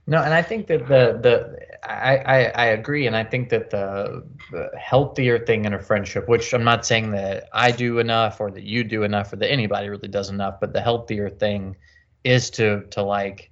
[0.07, 3.70] No, and I think that the the I, I I agree, and I think that
[3.70, 8.38] the, the healthier thing in a friendship, which I'm not saying that I do enough
[8.40, 11.76] or that you do enough or that anybody really does enough, but the healthier thing
[12.22, 13.50] is to to like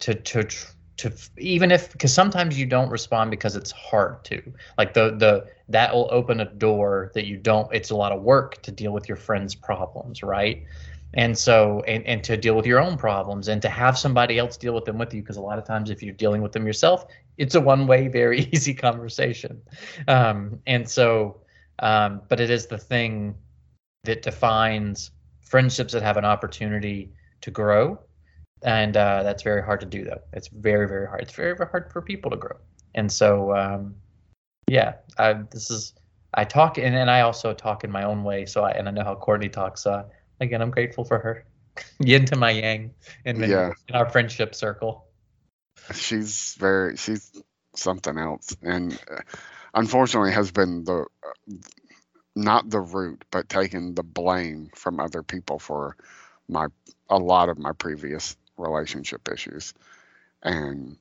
[0.00, 0.44] to to
[0.98, 4.42] to even if because sometimes you don't respond because it's hard to.
[4.76, 8.22] Like the the that will open a door that you don't it's a lot of
[8.22, 10.64] work to deal with your friends problems right
[11.14, 14.56] and so and, and to deal with your own problems and to have somebody else
[14.56, 16.66] deal with them with you because a lot of times if you're dealing with them
[16.66, 17.06] yourself
[17.40, 19.60] it's a one way very easy conversation.
[20.06, 21.40] Um, and so
[21.80, 23.34] um, but it is the thing
[24.04, 27.98] that defines friendships that have an opportunity to grow.
[28.62, 30.20] And uh, that's very hard to do though.
[30.34, 31.22] It's very very hard.
[31.22, 32.58] It's very, very hard for people to grow.
[32.94, 33.94] And so um,
[34.68, 35.94] yeah I, this is
[36.34, 38.44] i talk and, and i also talk in my own way.
[38.44, 40.04] So i and i know how courtney talks uh,
[40.40, 41.44] again i'm grateful for her.
[42.00, 42.92] Yin to my yang
[43.24, 43.72] in, Yeah.
[43.88, 45.06] in our friendship circle.
[45.94, 47.30] She's very she's
[47.74, 48.56] something else.
[48.62, 49.20] And uh,
[49.72, 51.52] unfortunately has been the uh,
[52.34, 55.96] not the root but taking the blame from other people for
[56.48, 56.66] my
[57.08, 59.72] a lot of my previous relationship issues.
[60.42, 60.96] And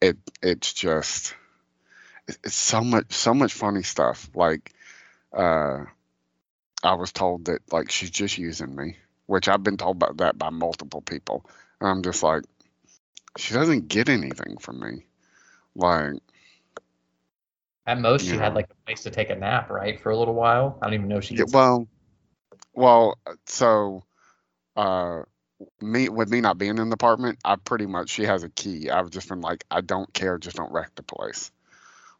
[0.00, 1.34] it it's just
[2.26, 4.28] it's so much so much funny stuff.
[4.34, 4.72] Like
[5.32, 5.84] uh
[6.82, 10.38] i was told that like she's just using me which i've been told about that
[10.38, 11.44] by multiple people
[11.80, 12.44] And I'm just like,
[13.38, 15.06] she doesn't get anything from me.
[15.74, 16.14] Like,
[17.86, 18.38] At most, she Yeah.
[18.38, 20.78] had like a place to take a nap, right, for a little while.
[20.80, 21.36] I don't even know if she.
[21.36, 21.88] yeah, well,
[22.74, 24.04] well, so,
[24.76, 25.22] uh,
[25.80, 28.90] me with me not being in the apartment, I pretty much she has a key.
[28.90, 31.50] I've just been like, I don't care, just don't wreck the place.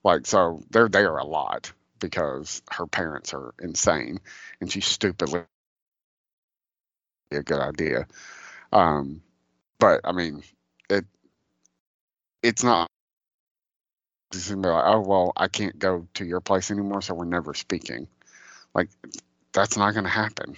[0.04, 4.20] Like, so they're there a lot because her parents are insane,
[4.60, 5.42] and she's stupidly
[7.30, 8.06] a good idea.
[8.72, 9.22] Um,
[9.78, 10.42] but I mean,
[10.90, 11.04] it
[12.42, 12.88] it's not.
[14.32, 17.24] Just gonna be like, oh well, I can't go to your place anymore, so we're
[17.24, 18.08] never speaking.
[18.74, 18.90] Like,
[19.52, 20.56] that's not going to happen.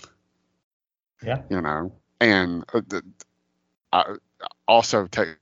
[1.22, 1.42] Yeah.
[1.48, 3.02] You know, and uh, the,
[3.92, 4.16] I
[4.66, 5.39] also take.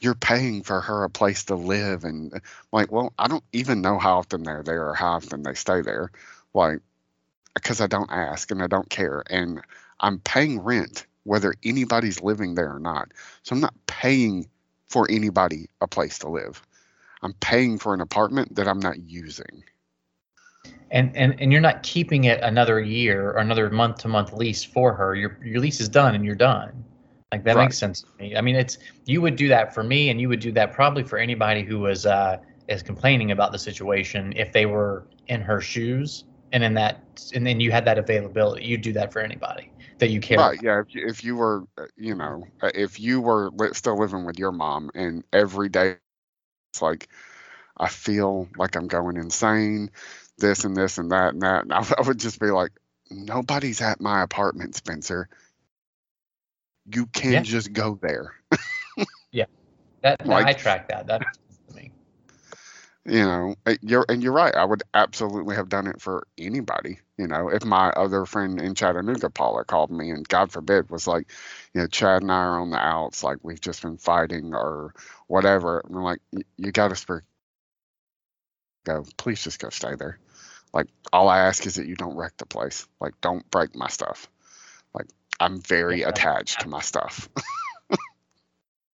[0.00, 2.40] You're paying for her a place to live, and
[2.72, 5.80] like, well, I don't even know how often they're there or how often they stay
[5.80, 6.10] there,
[6.54, 6.80] like,
[7.54, 9.62] because I don't ask and I don't care, and
[10.00, 13.12] I'm paying rent whether anybody's living there or not.
[13.42, 14.48] So I'm not paying
[14.88, 16.62] for anybody a place to live.
[17.22, 19.64] I'm paying for an apartment that I'm not using.
[20.90, 24.64] and and and you're not keeping it another year or another month to month lease
[24.64, 25.14] for her.
[25.14, 26.84] Your your lease is done and you're done.
[27.34, 27.66] Like that Right.
[27.66, 28.36] makes sense to me.
[28.36, 31.04] I mean, it's you would do that for me, and you would do that probably
[31.04, 35.60] for anybody who was uh, is complaining about the situation if they were in her
[35.60, 37.04] shoes and in that
[37.34, 38.66] and then you had that availability.
[38.66, 40.52] You'd do that for anybody that you care.
[40.52, 40.60] Right.
[40.62, 40.80] Yeah.
[40.80, 41.64] If you, if you were,
[41.96, 45.96] you know, uh, if you were li- still living with your mom and every day
[46.72, 47.08] it's like,
[47.76, 49.90] I feel like I'm going insane,
[50.38, 51.64] this and this and that and that.
[51.64, 52.72] And I, I would just be like,
[53.10, 55.28] nobody's at my apartment, Spencer.
[56.92, 57.40] You can Yeah.
[57.42, 58.34] just go there.
[60.02, 61.06] That, that Like- I track that.
[61.06, 61.22] That
[61.74, 61.90] me.
[63.06, 67.26] you know you're and you're right i would absolutely have done it for anybody you
[67.26, 71.30] know if my other friend in chattanooga paula called me and god forbid was like
[71.74, 74.94] you know chad and i are on the outs like we've just been fighting or
[75.26, 76.20] whatever And i'm like
[76.56, 77.22] you got to
[78.84, 80.18] go please just go stay there
[80.72, 83.88] like all i ask is that you don't wreck the place like don't break my
[83.88, 84.28] stuff
[85.40, 86.08] i'm very Yeah.
[86.08, 87.28] attached to my stuff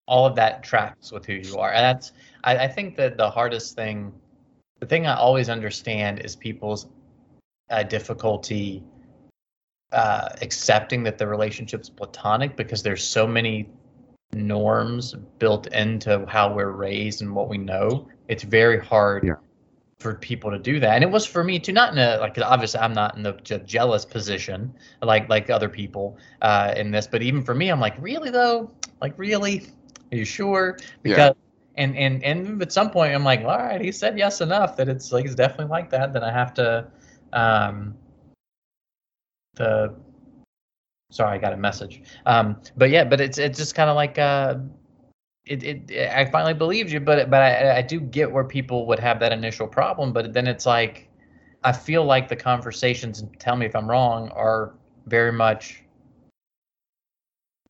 [0.10, 1.72] all of that tracks with who you are.
[1.72, 2.14] And that's
[2.44, 4.12] I, I think that the hardest thing,
[4.80, 6.88] the thing I always understand is people's
[7.70, 8.84] uh, difficulty
[9.92, 13.70] uh, accepting that the relationship's platonic because there's so many
[14.34, 18.08] norms built into how we're raised and what we know.
[18.28, 19.36] It's very hard Yeah.
[20.00, 20.96] For people to do that.
[20.96, 23.34] And it was for me too, not in a like obviously I'm not in the
[23.66, 27.96] jealous position like like other people uh, in this, but even for me, I'm like,
[28.00, 28.72] really though,
[29.02, 29.68] like really,
[30.12, 30.78] are you sure?
[30.80, 30.86] Yeah.
[31.04, 31.36] Because
[31.76, 34.88] and and and at some point I'm like, all right, he said yes enough that
[34.88, 36.14] it's like it's definitely like that.
[36.14, 36.88] Then I have to
[37.34, 37.96] um
[39.56, 39.94] the
[41.12, 42.04] sorry, I got a message.
[42.26, 44.56] Um but yeah, but it's it's just kind of like uh
[45.50, 49.00] it, it I finally believed you, but but I I do get where people would
[49.00, 51.10] have that initial problem, but then it's like
[51.64, 54.76] I feel like the conversations tell me if I'm wrong are
[55.08, 55.84] very much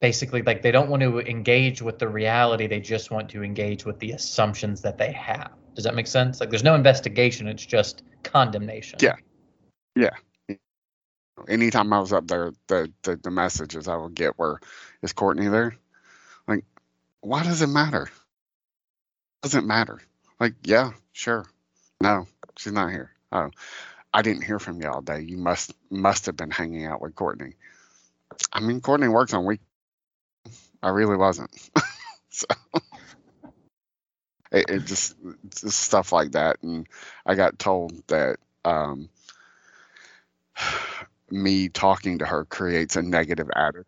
[0.02, 3.86] basically like they don't want to engage with the reality they just want to engage
[3.86, 7.66] with the assumptions that they have does that make sense like there's no investigation it's
[7.66, 9.16] just condemnation yeah
[9.96, 10.12] Yeah.
[11.48, 14.62] anytime I was up there, the, the the messages I would get were,
[15.04, 15.76] "Is Courtney there?"
[17.22, 18.10] Why does it matter?
[19.42, 20.00] Doesn't matter.
[20.40, 21.46] Like, yeah, sure.
[22.02, 23.12] No, she's not here.
[23.32, 23.52] Oh,
[24.14, 25.22] I didn't hear from you all day.
[25.22, 27.54] You must must have been hanging out with Courtney.
[28.54, 29.62] I mean, Courtney works on week.
[30.82, 31.52] I really wasn't.
[32.30, 32.46] so
[34.52, 35.16] it, it just
[35.50, 36.88] just stuff like that, and
[37.26, 38.38] I got told that.
[38.66, 39.10] um
[41.32, 43.86] me talking to her creates a negative attitude.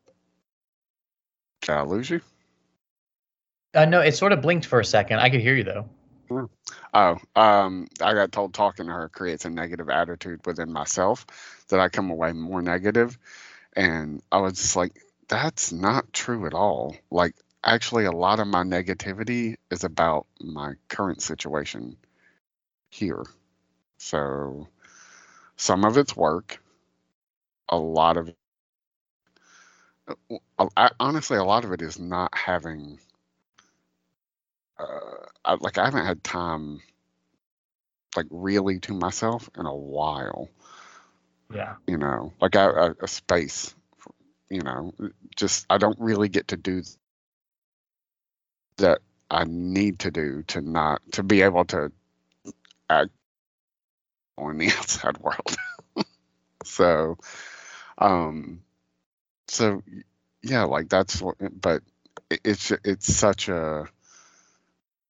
[1.62, 2.22] Did I lose you?
[3.74, 5.20] Uh, no it sort of blinked for a second.
[5.20, 5.90] I could hear you though.
[6.94, 11.26] Oh, um, I got told talking to her creates a negative attitude within myself
[11.70, 13.18] that I come away more negative,
[13.76, 14.94] and I was just like,
[15.28, 16.96] that's not true at all.
[17.10, 21.98] Like, actually, a lot of my negativity is about my current situation
[22.90, 23.24] here.
[23.98, 24.68] So,
[25.56, 26.62] some of it's work,
[27.70, 28.34] a lot of
[30.58, 33.00] uh, honestly, a lot of it is not having
[34.82, 36.82] uh, I, like I haven't had time
[38.16, 40.50] like really to myself in a while.
[41.54, 43.76] yeah You know, like a, a, a space.
[44.50, 44.94] You know,
[45.36, 46.84] just I don't really get to do
[48.78, 51.92] that I need to do to not to be able to
[52.90, 53.12] act
[54.38, 55.56] on the outside world.
[56.66, 57.18] so,
[57.98, 58.62] um,
[59.48, 59.84] so
[60.44, 61.38] yeah, like that's what.
[61.62, 61.84] But
[62.30, 63.86] it's it's such a.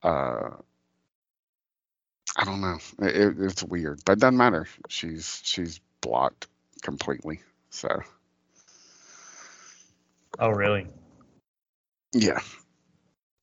[0.03, 0.49] Uh,
[2.37, 2.77] I don't know.
[2.99, 4.67] It, it- it's weird, but it doesn't matter.
[4.89, 6.47] She's she's blocked
[6.81, 7.41] completely.
[7.69, 8.01] So
[10.39, 10.87] Oh, really?
[12.13, 12.39] yeah,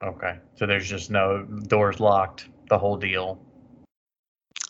[0.03, 0.39] Okay.
[0.57, 2.49] So there's just no doors locked.
[2.69, 3.41] The whole deal.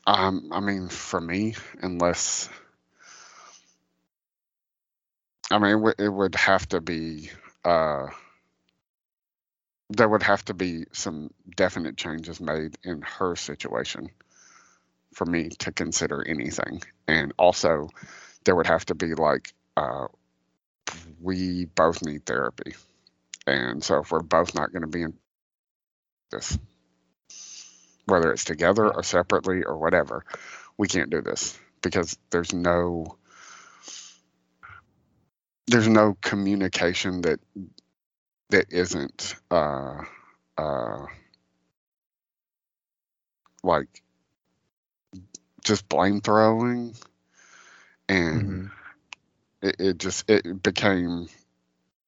[0.06, 2.48] um, I mean, for me, unless
[5.50, 7.30] I mean, it, would it would have to be.
[7.64, 8.08] Uh,
[9.90, 14.10] there would have to be some definite changes made in her situation
[15.14, 16.82] for me to consider anything.
[17.06, 17.88] And also,
[18.44, 20.08] there would have to be like, uh,
[21.20, 22.74] we both need therapy.
[23.46, 25.14] And so, if we're both not going to be in
[26.30, 26.58] this,
[28.04, 30.24] whether it's together or separately or whatever,
[30.76, 33.16] we can't do this because there's no
[35.66, 37.40] there's no communication that
[38.50, 40.02] that isn't uh
[40.56, 41.06] uh
[43.62, 44.02] like
[45.64, 46.94] just blame throwing.
[48.08, 48.70] And
[49.60, 51.28] it, it just it became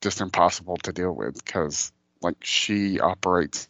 [0.00, 3.68] just impossible to deal with because like she operates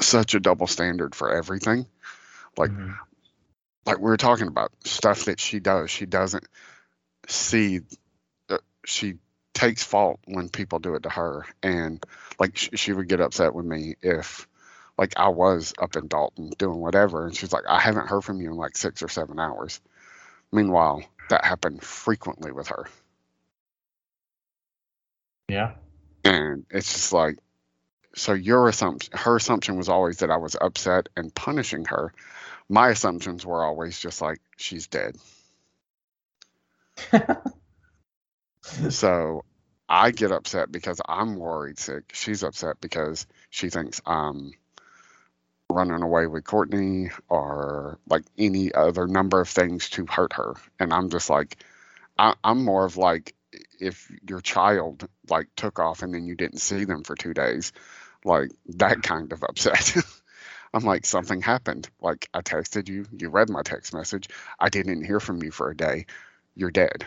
[0.00, 1.86] such a double standard for everything.
[2.58, 2.72] Like
[3.86, 6.46] like we were talking about stuff that she does she doesn't
[7.28, 7.80] see
[8.50, 9.14] uh, she
[9.54, 11.46] takes fault when people do it to her.
[11.62, 12.04] And
[12.38, 14.48] like sh- she would get upset with me if
[14.98, 17.26] like i was up in dalton doing whatever.
[17.26, 19.80] And she's like i haven't heard from you in like six or seven hours.
[20.52, 22.86] Meanwhile that happened frequently with her.
[25.48, 25.72] Yeah.
[26.24, 27.38] and it's just like
[28.14, 32.12] so your assumption her assumption was always that i was upset and punishing her.
[32.68, 35.16] My assumptions were always just like she's dead
[38.62, 39.44] so
[39.88, 42.04] i get upset because i'm worried sick.
[42.12, 44.52] She's upset because she thinks i'm
[45.68, 50.54] running away with courtney or like any other number of things to hurt her.
[50.78, 51.56] And i'm just like
[52.18, 53.34] I, i'm more of like
[53.80, 57.72] if your child like took off and then you didn't see them for two days
[58.24, 59.00] like that mm-hmm.
[59.00, 59.96] kind of upset.
[60.74, 61.90] I'm like something happened.
[62.00, 63.04] Like i texted you.
[63.18, 64.28] You read my text message.
[64.58, 66.06] I didn't hear from you for a day.
[66.54, 67.06] You're dead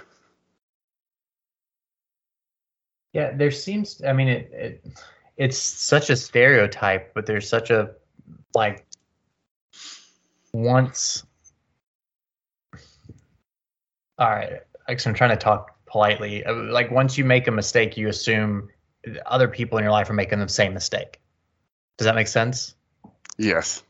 [3.16, 4.04] Yeah, there seems.
[4.04, 4.86] I mean, it, it
[5.38, 7.92] it's such a stereotype, but there's such a
[8.54, 8.86] like
[10.52, 11.24] once.
[14.20, 14.60] All right,
[14.90, 16.44] like I'm trying to talk politely.
[16.44, 18.68] Uh, Like once you make a mistake, you assume
[19.26, 21.22] other people in your life are making the same mistake.
[21.98, 22.76] Does that make sense?
[23.38, 23.84] yes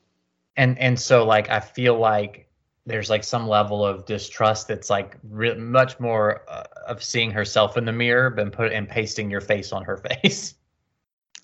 [0.57, 2.44] and and so like i feel like
[2.85, 7.77] there's like some level of distrust that's like re- much more uh, of seeing herself
[7.77, 10.55] in the mirror than put and pasting your face on her face.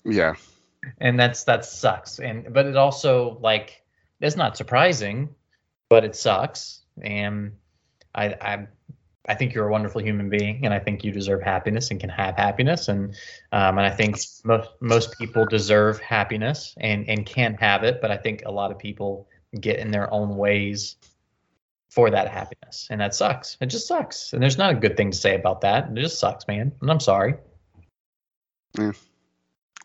[0.04, 0.34] Yeah.
[0.98, 2.18] And that's that sucks.
[2.18, 3.82] And but it also like
[4.20, 5.34] it's not surprising
[5.88, 6.80] but it sucks.
[7.02, 7.52] And
[8.14, 8.66] i i
[9.28, 12.10] I think you're a wonderful human being, and I think you deserve happiness and can
[12.10, 13.14] have happiness, and
[13.52, 18.10] um, and I think most most people deserve happiness and and can have it, but
[18.10, 19.28] I think a lot of people
[19.60, 20.96] get in their own ways
[21.94, 23.56] for that happiness, and that sucks.
[23.60, 25.90] It just sucks, and there's not a good thing to say about that.
[25.90, 27.34] It just sucks, man, and I'm sorry.
[28.78, 28.92] yeah.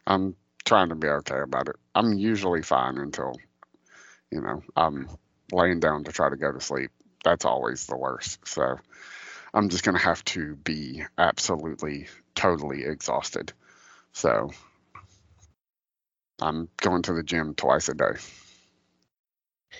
[0.07, 3.33] i'm trying to be okay about it i'm usually fine until
[4.31, 5.09] you know i'm
[5.51, 6.91] laying down to try to go to sleep
[7.23, 8.77] that's always the worst so
[9.53, 13.51] i'm just going to have to be absolutely totally exhausted
[14.13, 14.49] so
[16.41, 18.15] i'm going to the gym twice a day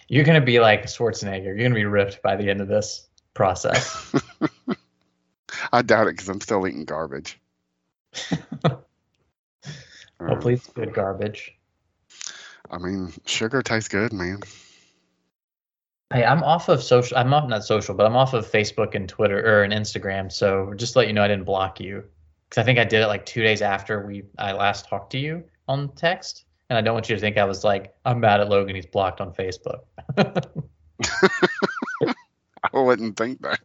[0.08, 1.46] You're gonna be like Schwarzenegger.
[1.46, 4.14] You're gonna be ripped by the end of this process.
[5.72, 7.40] I doubt it because I'm still eating garbage.
[10.20, 11.56] Hopefully, it's good garbage.
[12.70, 14.42] I mean, sugar tastes good, man.
[16.14, 17.18] Hey, I'm off of social.
[17.18, 20.32] I'm off not social, but I'm off of Facebook and Twitter or and Instagram.
[20.32, 22.04] So just to let you know, I didn't block you
[22.50, 25.20] because I think I did it like two days after we I last talked to
[25.20, 28.42] you on text, and I don't want you to think I was like I'm mad
[28.42, 28.76] at Logan.
[28.76, 29.80] He's blocked on Facebook.
[32.74, 33.60] I wouldn't think that.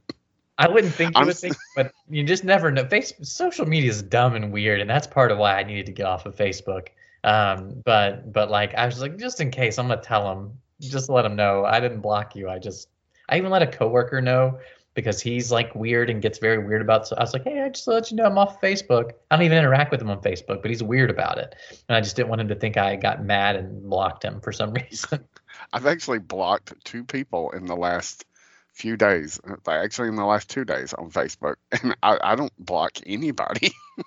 [0.58, 2.86] I wouldn't think you would think, but you just never know.
[2.86, 5.92] Face social media is dumb and weird, and that's part of why I needed to
[5.92, 6.88] get off of Facebook.
[7.24, 11.08] Um, but but like I was like, just in case, I'm gonna tell him, just
[11.08, 12.48] let him know I didn't block you.
[12.48, 12.88] I just
[13.28, 14.58] I even let a coworker know
[14.94, 17.06] because he's like weird and gets very weird about.
[17.06, 19.12] So I was like, hey, I just let you know I'm off Facebook.
[19.30, 21.54] I don't even interact with him on Facebook, but he's weird about it,
[21.88, 24.52] and I just didn't want him to think I got mad and blocked him for
[24.52, 25.24] some reason.
[25.72, 28.24] I've actually blocked two people in the last
[28.72, 32.92] few days, actually in the last two days on Facebook, and I, I don't block
[33.06, 33.72] anybody.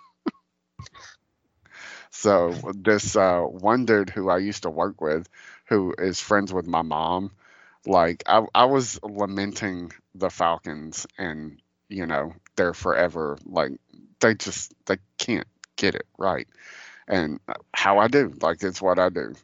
[2.11, 5.27] so this uh, one dude who I used to work with,
[5.65, 7.31] who is friends with my mom,
[7.87, 13.73] like I, I was lamenting the Falcons and you know they're forever like
[14.19, 15.47] they just they can't
[15.77, 16.47] get it right.
[17.07, 19.35] And uh, how I do like it's what I do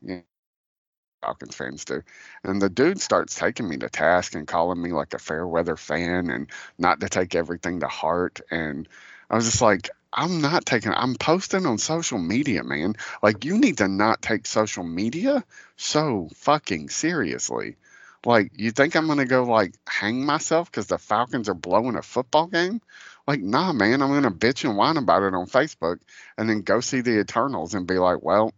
[1.22, 2.02] Falcons fans do.
[2.44, 5.78] And the dude starts taking me to task and calling me like a fair weather
[5.78, 8.42] fan and not to take everything to heart.
[8.50, 8.88] And
[9.30, 12.96] I was just like I'm not taking I'm posting on social media man.
[13.22, 15.44] Like you need to not take social media
[15.78, 17.78] so fucking seriously
[18.26, 22.02] like, you think I'm gonna go like hang myself because the Falcons are blowing a
[22.02, 22.82] football game?
[23.28, 26.00] Like, nah, man, I'm gonna bitch and whine about it on Facebook
[26.38, 28.54] and then go see the Eternals and be like, well,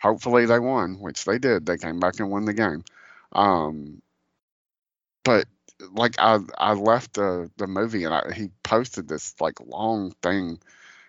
[0.00, 1.66] hopefully they won, which they did.
[1.66, 2.84] They came back and won the game.
[3.32, 4.02] Um,
[5.24, 5.46] but
[5.92, 10.60] like I I left the the movie and I, he posted this like long thing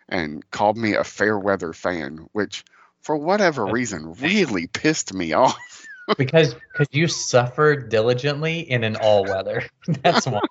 [0.10, 2.64] and called me a fair weather fan, which
[3.02, 5.86] for whatever reason really pissed me off
[6.18, 9.64] because because you suffered diligently in an all weather.
[9.88, 10.42] That's why.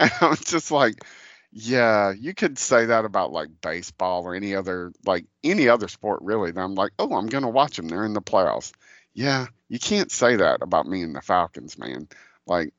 [0.00, 1.04] I'm just like,
[1.52, 6.20] yeah, you could say that about like baseball or any other like any other sport
[6.22, 6.52] really.
[6.54, 7.88] I'm like, oh, I'm gonna watch them.
[7.88, 8.72] They're in the playoffs.
[9.14, 12.08] Yeah, you can't say that about me and the Falcons, man.
[12.46, 12.72] Like,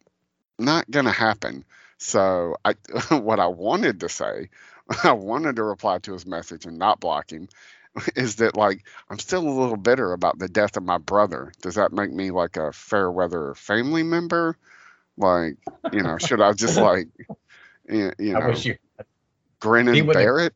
[0.58, 1.66] not gonna happen.
[1.98, 2.76] So I,
[3.10, 4.50] what I wanted to say,
[5.04, 7.50] I wanted to reply to his message and not block him,
[8.16, 11.52] is that like I'm still a little bitter about the death of my brother.
[11.62, 14.58] Does that make me like a fair weather family member?
[15.18, 15.58] Like,
[15.92, 17.10] you know, should I just like,
[17.90, 18.78] you know, you
[19.60, 20.56] grin and bear it?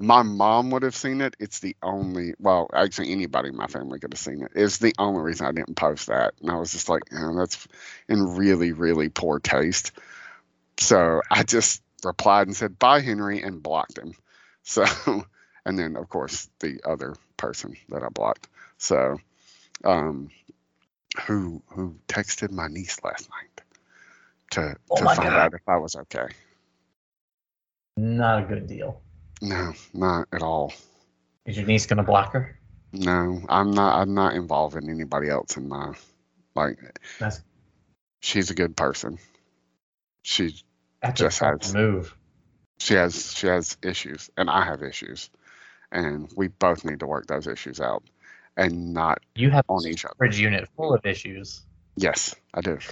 [0.00, 1.34] My mom would have seen it.
[1.40, 4.52] It's the only, well, actually, anybody in my family could have seen it.
[4.54, 6.34] It's the only reason I didn't post that.
[6.40, 7.66] And I was just like, oh, that's
[8.08, 9.90] in really, really poor taste.
[10.78, 14.14] So I just replied and said, bye, Henry, and blocked him.
[14.64, 14.84] So,
[15.68, 18.48] and then of course the other person that I blocked.
[18.78, 19.18] So,
[19.84, 20.30] um,
[21.26, 23.64] who who texted my niece last night
[24.52, 25.36] to Oh to find God.
[25.38, 26.28] out if I was okay.
[27.98, 29.02] Not a good deal.
[29.42, 30.72] No, not at all.
[31.44, 32.58] Is your niece gonna block her?
[32.92, 34.00] No, I'm not.
[34.00, 35.92] I'm not involving anybody else in my
[36.54, 36.78] like.
[37.20, 37.42] That's
[38.20, 39.18] She's a good person.
[40.22, 40.54] She
[41.02, 42.16] that's just has move.
[42.78, 45.28] she has she has issues, and I have issues,
[45.92, 48.02] and we both need to work those issues out,
[48.56, 50.14] and not You have on a each other.
[50.14, 51.62] storage unit full of issues.
[51.96, 52.78] Yes, I do.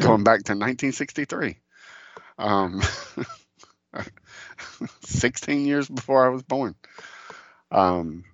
[0.00, 1.58] Going back to 1963.
[2.38, 2.80] Um,
[5.02, 6.74] 16 years before I was born.
[7.70, 8.24] Um,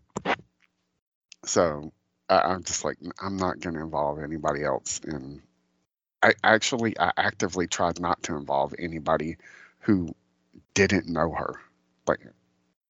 [1.44, 1.92] so
[2.28, 5.42] I, I'm just like, I'm not going to involve anybody else in.
[6.22, 9.36] I actually, I actively tried not to involve anybody
[9.80, 10.14] who
[10.76, 11.54] didn't know her,
[12.06, 12.20] like,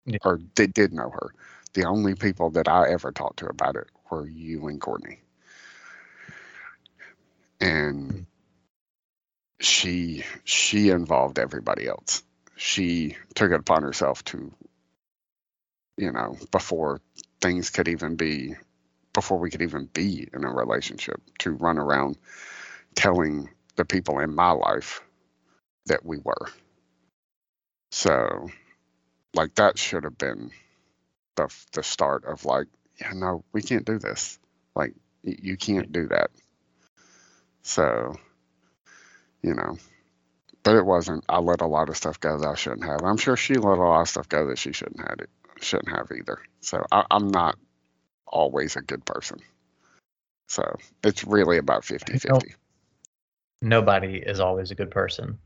[0.04, 0.18] Yeah.
[0.24, 1.32] or did did know her.
[1.74, 5.20] The only people that I ever talked to about it were you and Courtney.
[7.60, 8.20] And hmm.
[9.60, 12.22] she she involved everybody else.
[12.56, 14.52] She took it upon herself to,
[15.96, 17.00] you know, before
[17.40, 18.56] things could even be,
[19.12, 22.16] before we could even be in a relationship, to run around
[22.94, 25.02] telling the people in my life
[25.86, 26.48] that we were.
[27.90, 28.48] So,
[29.34, 30.50] like that should have been
[31.36, 32.66] the the start of like,
[33.00, 34.38] yeah, no, we can't do this.
[34.74, 36.30] Like, you can't do that.
[37.62, 38.14] So,
[39.42, 39.78] you know,
[40.62, 41.24] but it wasn't.
[41.28, 43.02] I let a lot of stuff go that I shouldn't have.
[43.02, 45.30] I'm sure she let a lot of stuff go that she shouldn't have it.
[45.60, 46.38] Shouldn't have either.
[46.60, 47.56] So I, I'm not
[48.26, 49.38] always a good person.
[50.48, 52.54] So it's really about 50 50.
[53.62, 55.38] Nobody is always a good person.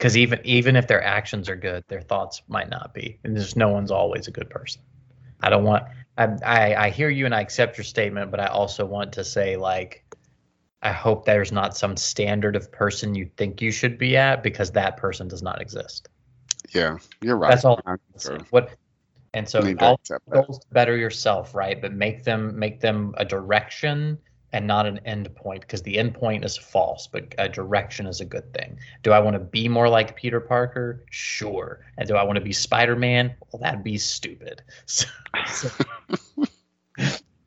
[0.00, 3.20] Because even even if their actions are good, their thoughts might not be.
[3.22, 4.80] And there's no one's always a good person.
[5.42, 5.84] I don't want.
[6.16, 9.24] I, I I hear you and I accept your statement, but I also want to
[9.24, 10.06] say like,
[10.80, 14.70] I hope there's not some standard of person you think you should be at because
[14.70, 16.08] that person does not exist.
[16.74, 17.50] Yeah, you're right.
[17.50, 17.78] That's all.
[18.48, 18.70] What?
[19.34, 20.00] And so all
[20.30, 21.78] goals to better yourself, right?
[21.78, 24.16] But make them make them a direction
[24.52, 28.20] and not an end point because the end point is false, but a direction is
[28.20, 28.78] a good thing.
[29.02, 31.04] Do I want to be more like Peter Parker?
[31.10, 31.84] Sure.
[31.98, 33.34] And do I want to be Spider Man?
[33.52, 34.62] Well, that'd be stupid.
[34.86, 35.06] So,
[35.46, 35.68] so-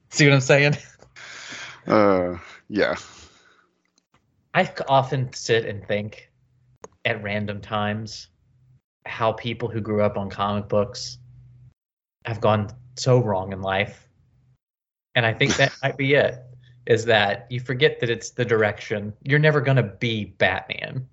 [0.09, 0.77] see what I'm saying?
[1.85, 2.37] Uh,
[2.69, 2.95] yeah.
[4.53, 6.31] I often sit and think
[7.05, 8.27] at random times
[9.05, 11.17] how people who grew up on comic books
[12.25, 14.07] have gone so wrong in life.
[15.15, 16.39] And I think that might be it.
[16.85, 19.13] Is that you forget that it's the direction.
[19.23, 21.07] You're never going to be Batman.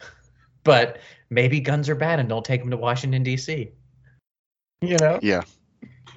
[0.64, 3.70] But maybe guns are bad and don't take them to Washington, D.C.
[4.80, 5.18] You know?
[5.20, 5.42] Yeah.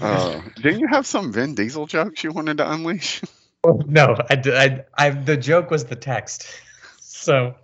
[0.00, 3.22] uh, didn't you have some Vin Diesel jokes you wanted to unleash?
[3.86, 6.46] No, I, d- I, I, the joke was the text.
[7.00, 7.56] So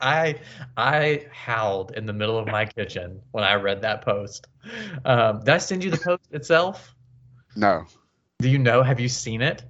[0.00, 0.40] I,
[0.74, 4.46] I howled in the middle of my kitchen when I read that post.
[5.04, 6.93] Um, did I send you the post itself?
[7.56, 7.84] No,
[8.40, 8.82] Do you know?
[8.82, 9.62] Have you seen it?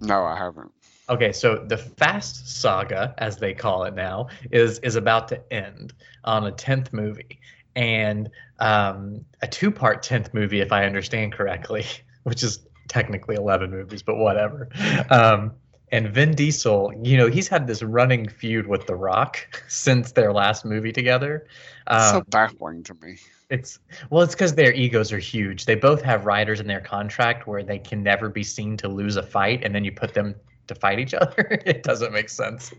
[0.00, 0.72] no, I haven't.
[1.10, 5.94] Okay, so the Fast Saga, as they call it now, is is about to end
[6.24, 7.40] on a tenth movie,
[7.74, 11.86] and um, a two-part tenth movie, if I understand correctly,
[12.24, 14.68] which is technically eleven movies, but whatever.
[15.10, 15.52] Um,
[15.90, 19.38] and Vin Diesel, you know, he's had this running feud with The Rock
[19.68, 21.46] since their last movie together.
[21.88, 23.16] so Um, baffling to me.
[23.50, 23.78] It's
[24.10, 25.64] well, it's because their egos are huge.
[25.64, 29.16] They both have riders in their contract where they can never be seen to lose
[29.16, 30.34] a fight, and then you put them
[30.66, 31.58] to fight each other.
[31.64, 32.72] it doesn't make sense.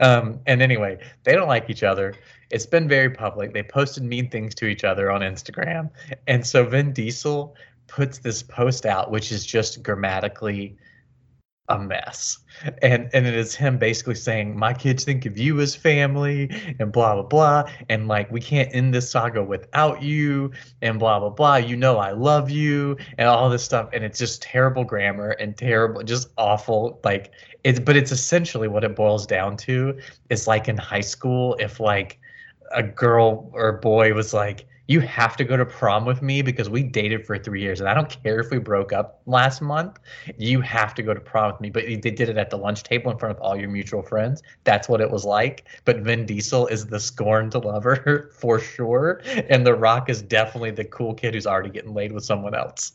[0.00, 2.14] Um, and anyway, they don't like each other.
[2.50, 3.54] It's been very public.
[3.54, 5.90] They posted mean things to each other on Instagram,
[6.26, 7.56] and so Vin Diesel
[7.86, 10.76] puts this post out, which is just grammatically
[11.68, 12.38] a mess.
[12.82, 16.92] And and it is him basically saying, My kids think of you as family and
[16.92, 17.64] blah blah blah.
[17.88, 20.52] And like we can't end this saga without you
[20.82, 21.56] and blah blah blah.
[21.56, 23.88] You know I love you and all this stuff.
[23.92, 27.00] And it's just terrible grammar and terrible, just awful.
[27.04, 27.32] Like
[27.64, 29.98] it's but it's essentially what it boils down to
[30.30, 32.18] is like in high school, if like
[32.72, 36.68] a girl or boy was like, you have to go to prom with me because
[36.68, 39.98] we dated for three years and I don't care if we broke up last month.
[40.36, 41.70] You have to go to prom with me.
[41.70, 44.42] But they did it at the lunch table in front of all your mutual friends.
[44.64, 45.66] That's what it was like.
[45.84, 49.22] But Vin Diesel is the scorned lover for sure.
[49.48, 52.92] And The Rock is definitely the cool kid who's already getting laid with someone else.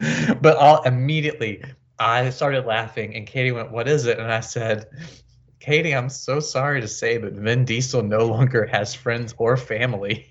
[0.40, 1.62] but all immediately
[1.98, 4.18] I started laughing and Katie went, What is it?
[4.18, 4.86] And I said,
[5.68, 10.26] Katie, I'm so sorry to say, but Vin Diesel no longer has friends or family.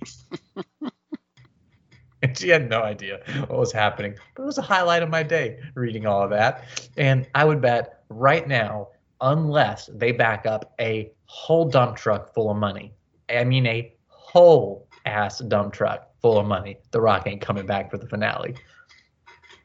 [2.23, 4.15] and she had no idea what was happening.
[4.34, 6.89] But it was a highlight of my day reading all of that.
[6.97, 8.88] And I would bet right now,
[9.22, 12.95] unless they back up a whole dump truck full of money,
[13.30, 17.91] I mean, a whole ass dump truck full of money, The Rock ain't coming back
[17.91, 18.55] for the finale.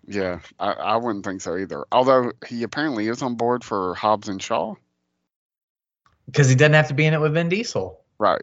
[0.06, 1.86] Yeah, I, I wouldn't think so either.
[1.90, 4.74] Although he apparently is on board for Hobbs and Shaw.
[6.26, 8.00] Because he doesn't have to be in it with Vin Diesel.
[8.18, 8.42] Right.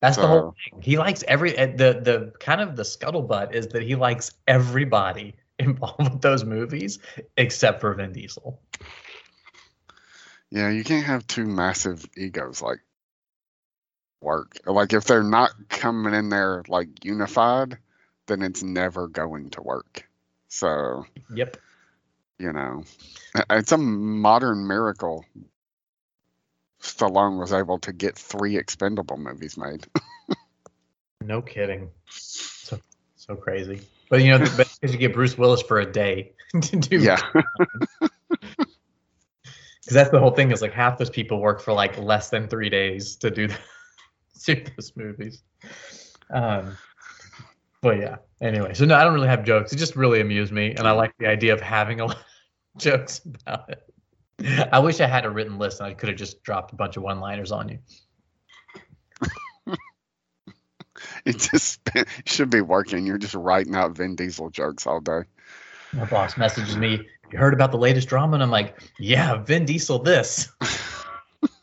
[0.00, 0.82] That's the whole thing.
[0.82, 5.36] He likes every uh, the the kind of the scuttlebutt is that he likes everybody
[5.58, 6.98] involved with those movies
[7.36, 8.60] except for Vin Diesel.
[10.50, 12.80] Yeah, you can't have two massive egos like
[14.20, 14.58] work.
[14.66, 17.78] Like if they're not coming in there like unified,
[18.26, 20.08] then it's never going to work.
[20.48, 21.56] So, Yep.
[22.38, 22.84] you know,
[23.50, 25.24] it's a modern miracle
[26.82, 29.86] Stallone was able to get three expendable movies made.
[31.24, 31.88] No kidding.
[32.08, 32.80] So
[33.16, 33.82] so crazy.
[34.10, 36.98] But you know, because you get Bruce Willis for a day to do.
[36.98, 37.20] yeah.
[39.82, 42.46] Because that's the whole thing is like half those people work for like less than
[42.46, 43.56] three days to do, the,
[44.46, 45.42] do those movies.
[46.30, 46.78] Um,
[47.80, 48.16] but yeah.
[48.40, 49.72] Anyway, so no, I don't really have jokes.
[49.72, 52.80] It just really amused me, and I like the idea of having a lot of
[52.80, 53.91] jokes about it.
[54.72, 56.96] I wish I had a written list and I could have just dropped a bunch
[56.96, 57.78] of one-liners on you.
[61.24, 61.80] It just
[62.26, 63.06] should be working.
[63.06, 65.22] You're just writing out Vin Diesel jokes all day.
[65.92, 69.64] My boss messages me, "You heard about the latest drama?" And I'm like, "Yeah, Vin
[69.64, 70.48] Diesel, this."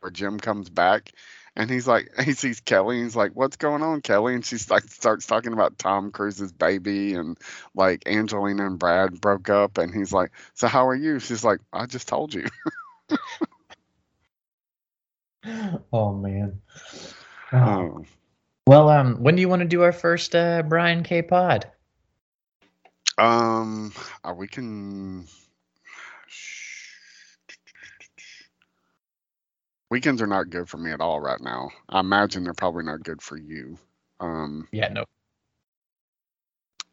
[0.00, 1.12] Where Jim comes back
[1.56, 4.34] and he's like, he sees Kelly and he's like, What's going on, Kelly?
[4.34, 7.38] And she's like, starts talking about Tom Cruise's baby and
[7.74, 9.78] like Angelina and Brad broke up.
[9.78, 11.18] And he's like, So how are you?
[11.18, 12.46] She's like, I just told you.
[15.92, 16.60] oh man.
[17.52, 18.04] Oh.
[18.66, 21.22] Well, um, when do you want to do our first uh, Brian K.
[21.22, 21.66] Pod?
[23.18, 23.92] Um,
[24.24, 25.26] uh, we can.
[29.90, 31.70] Weekends are not good for me at all right now.
[31.88, 33.76] I imagine they're probably not good for you.
[34.20, 35.04] Um, Yeah, no.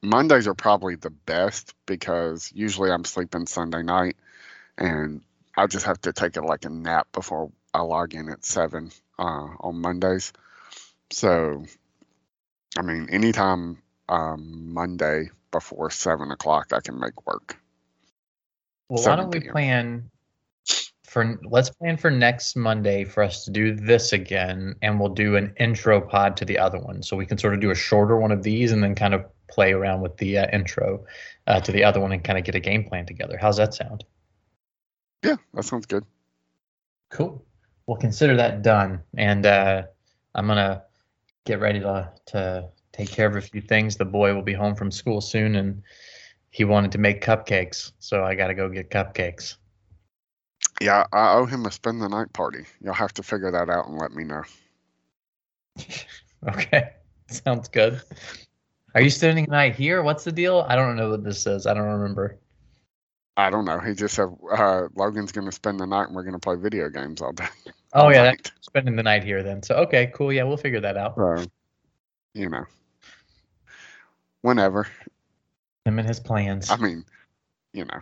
[0.02, 4.16] Mondays are probably the best because usually I'm sleeping Sunday night
[4.78, 5.22] and
[5.56, 8.92] I just have to take it like a nap before I log in at seven
[9.20, 10.34] uh, on Mondays.
[11.12, 11.66] So,
[12.78, 17.58] I mean, anytime um, Monday before seven o'clock, I can make work.
[18.90, 20.10] Well, why don't we plan
[21.18, 25.36] for let's plan for next Monday for us to do this again, and we'll do
[25.36, 28.18] an intro pod to the other one, so we can sort of do a shorter
[28.18, 31.04] one of these, and then kind of play around with the uh, intro
[31.48, 33.36] uh, to the other one, and kind of get a game plan together.
[33.36, 34.06] How's that sound?
[35.24, 36.06] Yeah, that sounds good.
[37.10, 37.44] Cool.
[37.88, 39.84] We'll consider that done, and uh,
[40.36, 40.84] I'm gonna
[41.46, 43.98] get ready to to take care of a few things.
[43.98, 45.82] The boy will be home from school soon, and
[46.52, 49.56] he wanted to make cupcakes, so I got to go get cupcakes.
[50.82, 52.66] Yeah, I owe him a spend the night party.
[52.82, 54.44] You'll have to figure that out and let me know.
[56.48, 56.92] Okay,
[57.30, 58.02] sounds good.
[58.96, 60.02] Are you spending the night here?
[60.04, 60.66] What's the deal?
[60.68, 61.68] I don't know what this says.
[61.68, 62.38] I don't remember.
[63.36, 63.80] I don't know.
[63.80, 66.56] He just said uh, Logan's going to spend the night and we're going to play
[66.56, 67.48] video games all day.
[67.94, 69.64] Oh all yeah, that's spending the night here then.
[69.64, 70.34] So okay, cool.
[70.34, 71.16] Yeah, we'll figure that out.
[71.16, 71.46] So,
[72.34, 72.66] you know,
[74.42, 74.88] whenever.
[75.86, 76.70] Him and his plans.
[76.70, 77.06] I mean,
[77.72, 78.02] you know,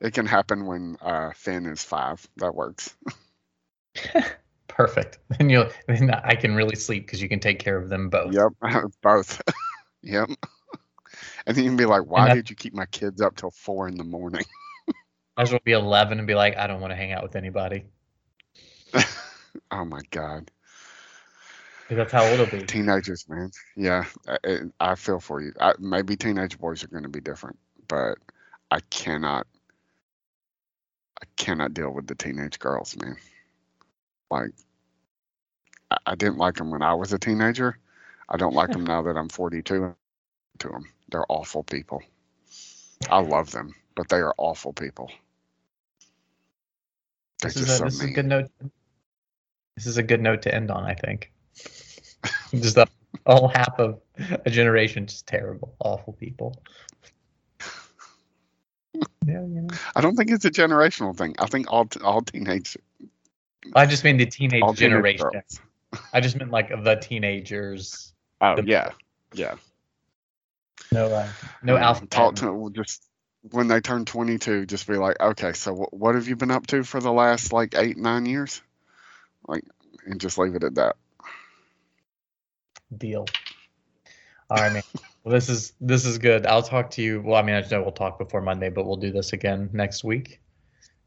[0.00, 2.26] it can happen when uh, Finn is five.
[2.38, 2.94] That works.
[4.68, 5.18] Perfect.
[5.28, 8.32] Then you'll then I can really sleep because you can take care of them both.
[8.32, 8.52] Yep,
[9.02, 9.42] both.
[10.02, 10.28] yep.
[11.46, 13.88] And then you can be like, why did you keep my kids up till four
[13.88, 14.44] in the morning?
[15.36, 17.36] Might as well be eleven and be like, I don't want to hang out with
[17.36, 17.84] anybody.
[19.70, 20.50] oh my god.
[21.90, 22.64] that's how old it'll be.
[22.64, 23.50] Teenagers, man.
[23.76, 25.52] Yeah, I, I- I feel for you.
[25.60, 27.58] I, maybe teenage boys are going to be different,
[27.88, 28.18] but
[28.70, 29.46] I cannot.
[31.22, 33.16] I cannot deal with the teenage girls, man.
[34.30, 34.52] Like,
[35.90, 37.78] I, I didn't like them when I was a teenager.
[38.28, 39.94] I don't like them now that I'm 42.
[40.58, 42.02] To them, they're awful people.
[43.10, 45.10] I love them, but they are awful people.
[47.40, 48.50] They're This is just a so this is a good note.
[49.76, 51.32] This is a good note to end on, I think.
[52.54, 52.86] just a
[53.26, 54.00] whole half of
[54.44, 56.62] a generation just terrible, awful people.
[59.26, 59.68] Yeah, you know.
[59.94, 61.34] I don't think it's a generational thing.
[61.38, 62.76] I think all all teenage
[63.74, 65.20] I just mean the teenage all teenage
[66.12, 68.12] I just meant like the teenagers.
[68.40, 68.90] Oh The- yeah,
[69.34, 69.54] yeah.
[70.92, 71.28] No, uh,
[71.62, 72.06] no Um, alpha.
[72.06, 73.04] Talk to we'll just
[73.50, 76.66] when they turn 22, just be like, okay, so wh- what have you been up
[76.68, 78.60] to for the last like eight nine years?
[79.46, 79.64] Like,
[80.06, 80.96] and just leave it at that.
[82.96, 83.26] deal.
[84.50, 84.82] All right, man.
[85.24, 86.46] Well, this is this is good.
[86.46, 87.20] I'll talk to you.
[87.22, 90.02] Well, I mean, I know we'll talk before Monday, but we'll do this again next
[90.02, 90.40] week.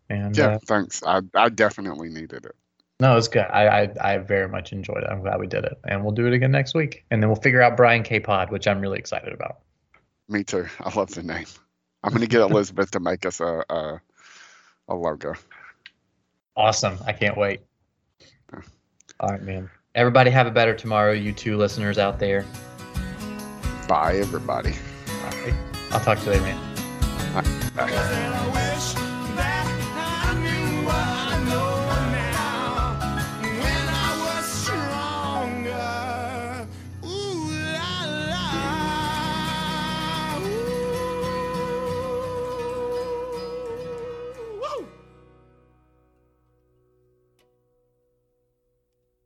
[0.10, 1.02] And Yeah, uh, thanks.
[1.04, 2.56] I I definitely needed it.
[3.00, 3.46] no, it's good.
[3.46, 5.10] I, I I very much enjoyed it.
[5.10, 7.06] I'm glad we did it, and we'll do it again next week.
[7.10, 9.60] And then we'll figure out Brian K Pod, which I'm really excited about.
[10.30, 10.68] Me too.
[10.80, 11.46] I love the name.
[12.04, 14.02] I'm gonna get Elizabeth to make us a a,
[14.90, 15.34] a logo.
[16.56, 17.00] Awesome.
[17.08, 17.62] I can't wait.
[19.20, 19.70] All right, man.
[19.96, 21.14] Everybody have a better tomorrow.
[21.14, 22.46] You two listeners out there.
[23.94, 24.74] Bye, everybody.
[25.24, 25.54] Right.
[25.92, 27.74] I'll talk to you later, man.
[27.76, 28.50] Bye.